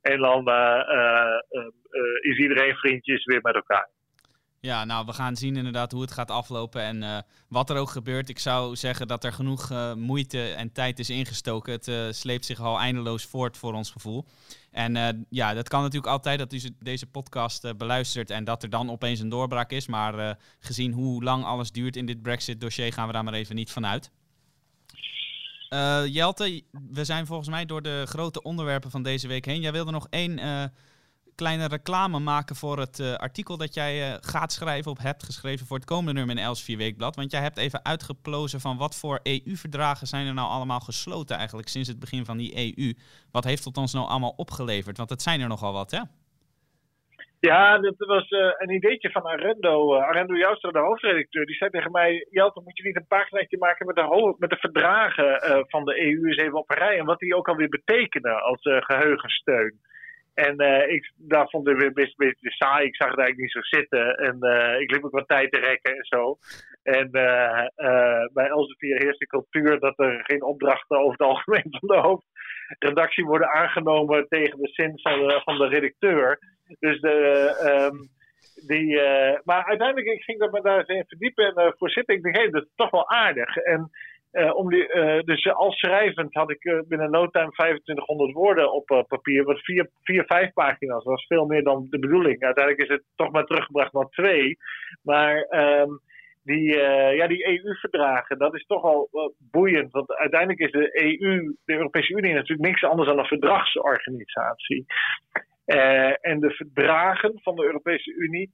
[0.00, 1.38] En dan uh,
[2.20, 3.88] is iedereen vriendjes weer met elkaar.
[4.66, 7.90] Ja, nou, we gaan zien inderdaad hoe het gaat aflopen en uh, wat er ook
[7.90, 8.28] gebeurt.
[8.28, 11.72] Ik zou zeggen dat er genoeg uh, moeite en tijd is ingestoken.
[11.72, 14.26] Het uh, sleept zich al eindeloos voort voor ons gevoel.
[14.70, 18.90] En ja, dat kan natuurlijk altijd dat u deze podcast beluistert en dat er dan
[18.90, 19.86] opeens een doorbraak is.
[19.86, 23.70] Maar gezien hoe lang alles duurt in dit Brexit-dossier gaan we daar maar even niet
[23.70, 24.10] van uit.
[26.12, 29.60] Jelte, we zijn volgens mij door de grote onderwerpen van deze week heen.
[29.60, 30.38] Jij wilde nog één
[31.34, 35.66] kleine reclame maken voor het uh, artikel dat jij uh, gaat schrijven of hebt geschreven
[35.66, 37.16] voor het komende nummer in Els 4 Weekblad.
[37.16, 41.68] Want jij hebt even uitgeplozen van wat voor EU-verdragen zijn er nou allemaal gesloten eigenlijk
[41.68, 42.92] sinds het begin van die EU.
[43.32, 44.96] Wat heeft het ons nou allemaal opgeleverd?
[44.96, 46.00] Want het zijn er nogal wat, hè?
[47.40, 49.94] Ja, dat was uh, een ideetje van Arendo.
[49.94, 52.26] Arendo Joustra, de hoofdredacteur, die zei tegen mij...
[52.30, 56.26] Jelte, moet je niet een paginaatje maken met de, met de verdragen van de EU
[56.26, 56.98] eens even op rij...
[56.98, 59.80] en wat die ook alweer betekenen als geheugensteun.
[60.34, 62.86] En uh, ik, daar vond ik weer best een beetje saai.
[62.86, 64.16] Ik zag het eigenlijk niet zo zitten.
[64.16, 66.36] En uh, ik liep ook wat tijd te rekken en zo.
[66.82, 67.64] En uh,
[68.32, 73.24] bij Elsevier heerst de cultuur dat er geen opdrachten over het algemeen van de hoofdredactie
[73.24, 76.38] worden aangenomen tegen de zin van de, van de redacteur.
[76.78, 78.08] Dus de, um,
[78.66, 79.00] die,
[79.44, 81.88] maar uiteindelijk ik ging ik me daar eens in verdiepen en voor.
[81.88, 83.56] Ik dacht, hé, hey, dat is toch wel aardig.
[83.56, 83.90] En
[84.32, 89.04] uh, om die, uh, dus als schrijvend had ik binnen no time 2500 woorden op
[89.08, 91.04] papier, wat vier, vier, vijf pagina's.
[91.04, 92.42] Was veel meer dan de bedoeling.
[92.42, 94.56] Uiteindelijk is het toch maar teruggebracht naar twee.
[95.02, 96.00] Maar um,
[96.42, 96.76] die,
[97.16, 99.08] ja, die EU-verdragen, dat is toch wel
[99.50, 99.92] boeiend.
[99.92, 104.84] Want uiteindelijk is de EU, de Europese Unie, natuurlijk niks anders dan een verdragsorganisatie.
[106.20, 108.50] en de verdragen van de Europese Unie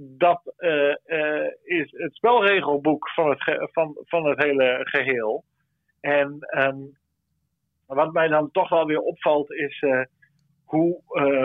[0.00, 5.44] dat uh, uh, is het spelregelboek van het, van, van het hele geheel.
[6.00, 6.96] En um,
[7.86, 10.02] wat mij dan toch wel weer opvalt is uh,
[10.64, 11.02] hoe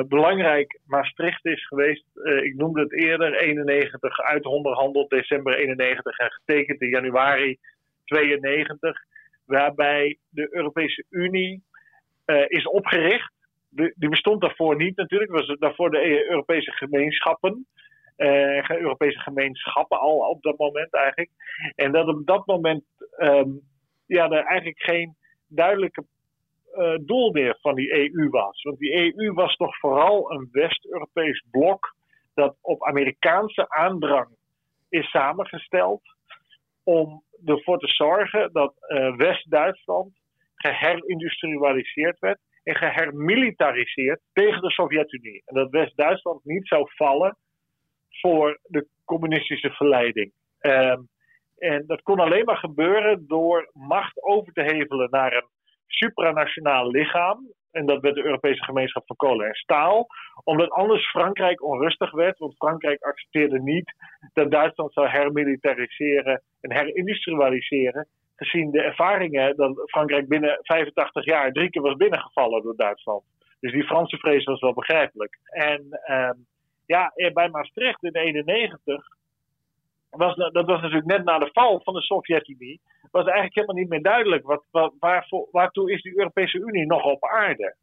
[0.08, 2.06] belangrijk Maastricht is geweest.
[2.44, 7.58] ik noemde het eerder, 91 uitonderhandeld, december 91 en getekend in januari
[8.06, 8.98] 92.
[9.46, 11.64] Waarbij de Europese Unie
[12.48, 13.34] is opgericht.
[13.70, 17.68] die bestond daarvoor niet natuurlijk, was daarvoor de Europese gemeenschappen
[18.16, 21.32] Europese gemeenschappen al op dat moment eigenlijk.
[21.76, 22.84] En dat op dat moment
[23.18, 23.62] um,
[24.06, 25.16] ja, er eigenlijk geen
[25.48, 26.06] duidelijke
[26.76, 28.62] uh, doel meer van die EU was.
[28.62, 31.96] Want die EU was toch vooral een West-Europees blok
[32.34, 34.28] dat op Amerikaanse aandrang
[34.90, 36.02] is samengesteld
[36.84, 40.12] om ervoor te zorgen dat uh, West-Duitsland
[40.56, 45.42] geherindustrialiseerd werd en gehermilitariseerd tegen de Sovjet-Unie.
[45.46, 47.38] En dat West-Duitsland niet zou vallen
[48.24, 50.32] voor de communistische verleiding.
[50.62, 51.08] Um,
[51.58, 55.50] en dat kon alleen maar gebeuren door macht over te hevelen naar een
[55.88, 57.52] supranationaal lichaam.
[57.72, 60.08] En dat werd de Europese gemeenschap van kolen en staal.
[60.44, 62.38] Omdat anders Frankrijk onrustig werd.
[62.38, 63.94] Want Frankrijk accepteerde niet
[64.34, 68.08] dat Duitsland zou hermilitariseren en herindustrialiseren.
[68.36, 73.24] Gezien de ervaringen dat Frankrijk binnen 85 jaar drie keer was binnengevallen door Duitsland.
[73.60, 75.40] Dus die Franse vrees was wel begrijpelijk.
[75.44, 76.46] En um,
[76.86, 79.08] ja, bij Maastricht in 91
[80.10, 82.82] was, dat was natuurlijk net na de val van de Sovjet-Unie,
[83.12, 87.26] was eigenlijk helemaal niet meer duidelijk wat, waarvoor, waartoe is die Europese Unie nog op
[87.26, 87.76] aarde.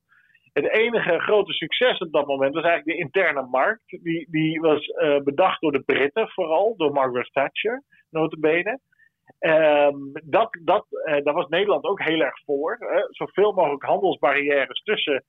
[0.53, 3.82] Het enige grote succes op dat moment was eigenlijk de interne markt.
[4.03, 8.78] Die, die was uh, bedacht door de Britten vooral, door Margaret Thatcher, notabene.
[9.40, 12.76] Um, dat, dat, uh, daar was Nederland ook heel erg voor.
[12.78, 13.03] Hè?
[13.09, 15.24] Zoveel mogelijk handelsbarrières tussen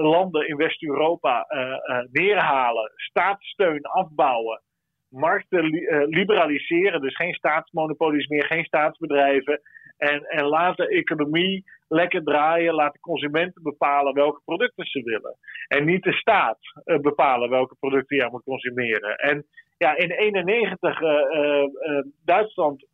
[0.00, 4.62] landen in West-Europa uh, neerhalen, staatssteun afbouwen,
[5.08, 9.60] markten li liberaliseren, dus geen staatsmonopolies meer, geen staatsbedrijven.
[9.96, 15.36] En, en laat de economie lekker draaien, laat de consumenten bepalen welke producten ze willen.
[15.68, 19.16] En niet de staat bepalen welke producten je moet consumeren.
[19.16, 19.46] En
[19.78, 22.86] ja, in 1991 uh, Duitsland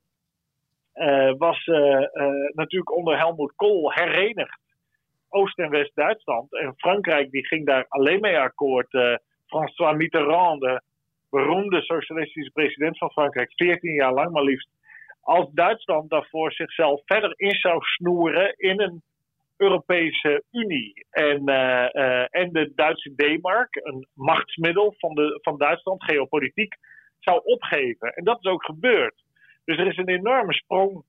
[1.39, 1.67] was
[2.55, 4.62] natuurlijk onder Helmut Kohl herenigd
[5.33, 6.53] Oost- en West-Duitsland.
[6.53, 8.93] En Frankrijk die ging daar alleen mee akkoord.
[8.93, 9.15] Uh,
[9.47, 10.83] François Mitterrand, de
[11.31, 14.69] beroemde socialistische president van Frankrijk, 14 jaar lang maar liefst.
[15.21, 19.03] Als Duitsland daarvoor zichzelf verder in zou snoeren in een
[19.57, 21.07] Europese Unie.
[21.11, 26.75] En, uh, uh, en de Duitse D-mark, een machtsmiddel van, de, van Duitsland, geopolitiek,
[27.19, 28.15] zou opgeven.
[28.15, 29.15] En dat is ook gebeurd.
[29.65, 31.05] Dus er is een enorme sprong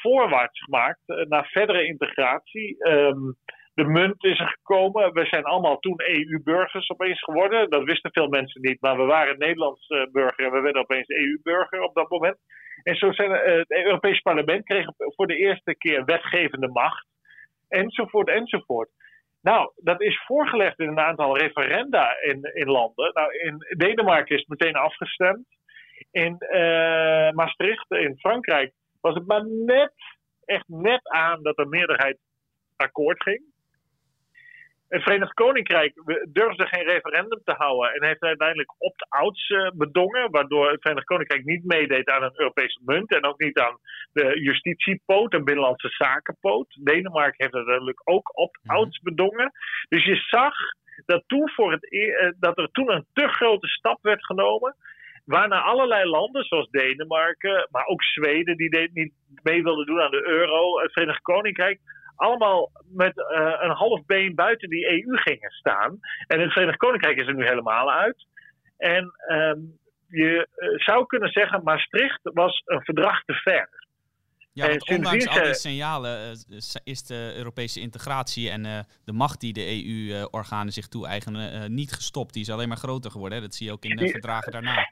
[0.00, 2.88] voorwaarts gemaakt uh, naar verdere integratie.
[2.88, 3.36] Um,
[3.74, 5.12] de munt is er gekomen.
[5.12, 7.70] We zijn allemaal toen EU-burgers opeens geworden.
[7.70, 11.08] Dat wisten veel mensen niet, maar we waren Nederlands uh, burger en we werden opeens
[11.08, 12.36] EU-burger op dat moment.
[12.82, 17.06] En zo zijn het Europees Parlement kreeg voor de eerste keer wetgevende macht.
[17.68, 18.88] Enzovoort, enzovoort.
[19.42, 23.10] Nou, dat is voorgelegd in een aantal referenda in, in landen.
[23.14, 25.46] Nou, in Denemarken is het meteen afgestemd.
[26.10, 26.36] In
[27.34, 29.92] Maastricht, in Frankrijk, was het maar net,
[30.44, 32.18] echt net aan dat de meerderheid
[32.76, 33.42] akkoord ging.
[34.88, 35.92] Het Verenigd Koninkrijk
[36.28, 41.44] durfde geen referendum te houden en heeft uiteindelijk opt-outs uh, bedongen, waardoor het Verenigd Koninkrijk
[41.44, 43.78] niet meedeed aan een Europese munt en ook niet aan
[44.12, 46.76] de justitiepoot en binnenlandse zakenpoot.
[46.84, 49.08] Denemarken heeft uiteindelijk ook opt-outs mhm.
[49.08, 49.52] bedongen.
[49.88, 50.54] Dus je zag
[51.06, 54.76] dat, toen voor het, e dat er toen een te grote stap werd genomen
[55.30, 59.12] Waarna allerlei landen, zoals Denemarken, maar ook Zweden, die niet
[59.42, 61.80] mee wilden doen aan de euro, het Verenigd Koninkrijk,
[62.16, 65.98] allemaal met uh, een half been buiten die EU gingen staan.
[66.26, 68.26] En het Verenigd Koninkrijk is er nu helemaal uit.
[68.76, 69.78] En um,
[70.08, 73.68] je uh, zou kunnen zeggen, Maastricht was een verdrag te ver.
[74.52, 78.62] Ja, want ondanks al die signalen uh, is de Europese integratie en
[79.04, 82.32] de macht die de EU-organen zich toe-eigenen niet gestopt.
[82.32, 83.38] Die is alleen maar groter geworden.
[83.38, 83.44] Hè?
[83.44, 84.88] Dat zie je ook in de verdragen daarna.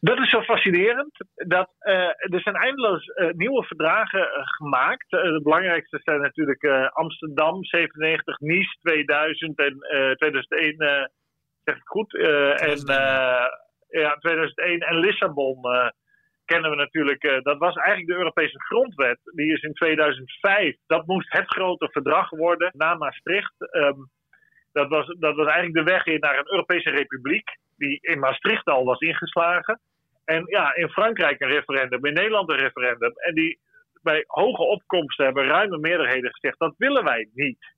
[0.00, 1.24] Dat is zo fascinerend.
[1.34, 1.94] Dat, uh,
[2.34, 5.10] er zijn eindeloos nieuwe verdragen gemaakt.
[5.10, 9.78] de belangrijkste zijn natuurlijk Amsterdam 97, Nice 2000 en
[10.16, 11.10] 2001,
[11.64, 12.14] zeg ik goed.
[12.14, 12.78] en
[13.88, 15.60] ja, 2001 en Lissabon
[16.46, 17.42] kennen we natuurlijk.
[17.42, 19.18] dat was eigenlijk de Europese grondwet.
[19.34, 20.76] Die is in 2005.
[20.86, 23.54] Dat moest het grote verdrag worden na Maastricht.
[23.58, 24.10] Um,
[24.72, 27.56] dat, was, dat was eigenlijk de weg in naar een Europese republiek.
[27.76, 29.80] Die in Maastricht al was ingeslagen.
[30.24, 33.12] En ja, in Frankrijk een referendum, in Nederland een referendum.
[33.16, 33.58] En die
[34.02, 37.74] bij hoge opkomsten hebben ruime meerderheden gezegd: dat willen wij niet.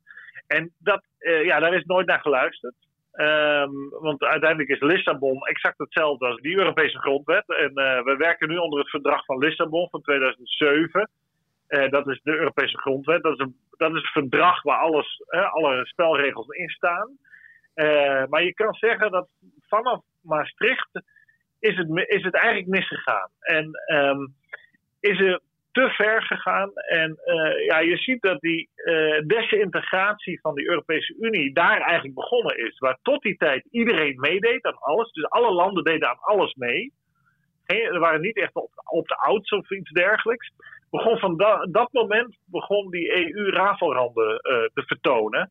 [0.46, 2.74] En dat, uh, ja, daar is nooit naar geluisterd.
[3.20, 7.48] Um, want uiteindelijk is Lissabon exact hetzelfde als die Europese grondwet.
[7.48, 11.10] En uh, we werken nu onder het verdrag van Lissabon van 2007.
[11.90, 13.22] dat is de Europese grondwet.
[13.22, 17.18] Dat is een, dat is een verdrag waar alles, alle spelregels in staan.
[18.28, 19.28] maar je kan zeggen dat
[19.68, 21.02] vanaf Maastricht
[21.58, 23.28] is het, is het eigenlijk misgegaan.
[23.40, 24.34] En um,
[25.00, 25.40] is er
[25.78, 26.70] te ver gegaan.
[26.74, 32.14] En uh, ja, je ziet dat die uh, desintegratie van de Europese Unie daar eigenlijk
[32.14, 32.78] begonnen is.
[32.78, 35.12] Waar tot die tijd iedereen meedeed aan alles.
[35.12, 36.92] Dus alle landen deden aan alles mee.
[37.66, 40.50] er waren niet echt op, op de ouds of iets dergelijks.
[40.90, 44.40] Begon van da dat moment begon die EU rafelranden uh,
[44.74, 45.50] te vertonen.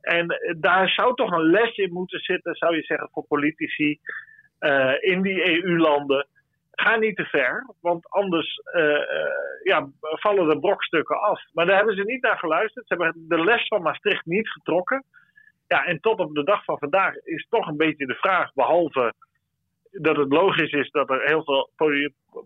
[0.00, 0.26] En
[0.58, 3.98] daar zou toch een les in moeten zitten, zou je zeggen, voor politici
[5.00, 6.26] in die EU-landen
[6.76, 9.00] ga niet te ver, want anders uh, uh,
[9.62, 11.40] ja, vallen de brokstukken af.
[11.52, 12.86] Maar daar hebben ze niet naar geluisterd.
[12.86, 15.04] Ze hebben de les van Maastricht niet getrokken.
[15.68, 19.12] Ja, en tot op de dag van vandaag is toch een beetje de vraag, behalve
[19.90, 21.70] dat het logisch is dat er heel veel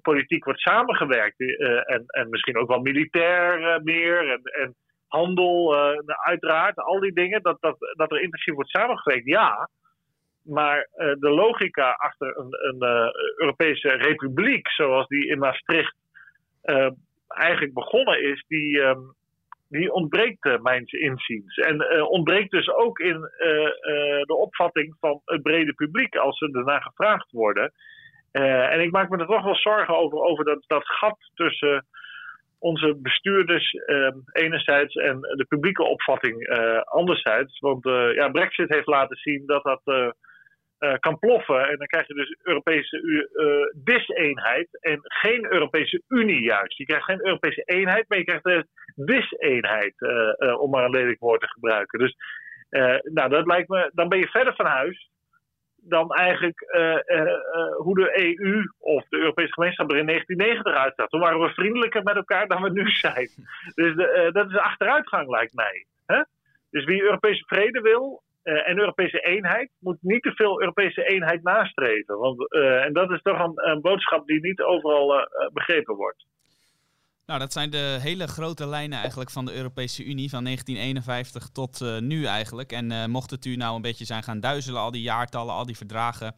[0.03, 1.41] politiek wordt samengewerkt.
[1.41, 4.75] Uh, en, en misschien ook wel militair meer en, en
[5.09, 5.77] handel,
[6.07, 9.69] uiteraard, al die dingen, dat, dat, dat er intensief wordt samengewerkt, ja.
[10.43, 15.97] Maar uh, de logica achter een, een uh, Europese republiek, zoals die in Maastricht
[16.65, 16.91] uh,
[17.29, 19.15] eigenlijk begonnen is, die, um,
[19.69, 21.57] die ontbreekt mijns inziens.
[21.57, 23.21] En ontbreekt dus ook in
[24.27, 27.73] de opvatting van het brede publiek als ze ernaar gevraagd worden.
[28.33, 31.87] en ik maak me er toch wel zorgen over, over dat, dat gat tussen
[32.59, 36.49] onze bestuurders uh, enerzijds en de publieke opvatting
[36.85, 37.59] anderzijds.
[37.59, 37.85] Want
[38.15, 40.15] ja, Brexit heeft laten zien dat dat
[40.81, 41.69] uh, kan ploffen.
[41.69, 46.77] En dan krijg je dus Europese uh, dis-eenheid en geen Europese Unie juist.
[46.77, 51.21] Je krijgt geen Europese eenheid, maar je krijgt de dis-eenheid, uh, om maar een lelijk
[51.21, 51.99] woord te gebruiken.
[51.99, 52.17] Dus
[53.03, 55.11] nou, dat lijkt me, dan ben je verder van huis
[55.83, 56.61] dan eigenlijk
[57.77, 61.09] hoe de EU of de Europese gemeenschap er in 1990 uitzag.
[61.09, 63.29] Toen waren we vriendelijker met elkaar dan we nu zijn.
[63.75, 63.95] Dus
[64.33, 65.87] dat is achteruitgang, lijkt mij.
[66.71, 71.43] Dus wie Europese vrede wil, uh, en Europese eenheid moet niet te veel Europese eenheid
[71.43, 72.19] nastreven.
[72.19, 76.27] Want, uh, en dat is toch een, een, boodschap die niet overal uh, begrepen wordt.
[77.27, 82.01] Nou, dat zijn de hele grote lijnen eigenlijk van de Europese Unie van 1951 tot
[82.01, 82.73] nu eigenlijk.
[82.73, 85.77] En mocht het u nou een beetje zijn gaan duizelen, al die jaartallen, al die
[85.77, 86.35] verdragen.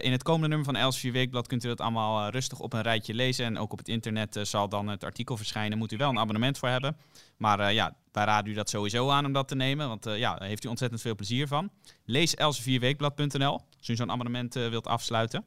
[0.00, 2.82] in het komende nummer van Els 4 Weekblad kunt u dat allemaal rustig op een
[2.82, 3.44] rijtje lezen.
[3.44, 5.78] En ook op het internet zal dan het artikel verschijnen.
[5.78, 6.96] Moet u wel een abonnement voor hebben.
[7.38, 10.34] Maar ja, wij raden u dat sowieso aan om dat te nemen, want uh, ja,
[10.34, 11.70] daar heeft u ontzettend veel plezier van.
[12.04, 15.44] Lees elsevierweekblad.nl als u zo'n abonnement uh, wilt afsluiten.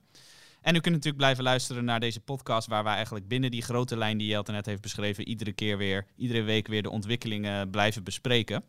[0.62, 3.98] En u kunt natuurlijk blijven luisteren naar deze podcast, waar wij eigenlijk binnen die grote
[3.98, 8.04] lijn die Jelte net heeft beschreven, iedere keer weer, iedere week weer de ontwikkelingen blijven
[8.04, 8.64] bespreken.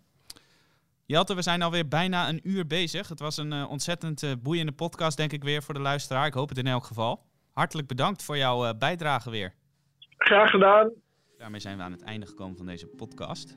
[1.07, 3.09] Jelte, we zijn alweer bijna een uur bezig.
[3.09, 6.27] Het was een uh, ontzettend boeiende podcast, denk ik weer, voor de luisteraar.
[6.27, 7.25] Ik hoop het in elk geval.
[7.53, 9.55] Hartelijk bedankt voor jouw bijdrage weer.
[10.17, 10.91] Graag gedaan.
[11.39, 13.57] Daarmee zijn we aan het einde gekomen van deze podcast.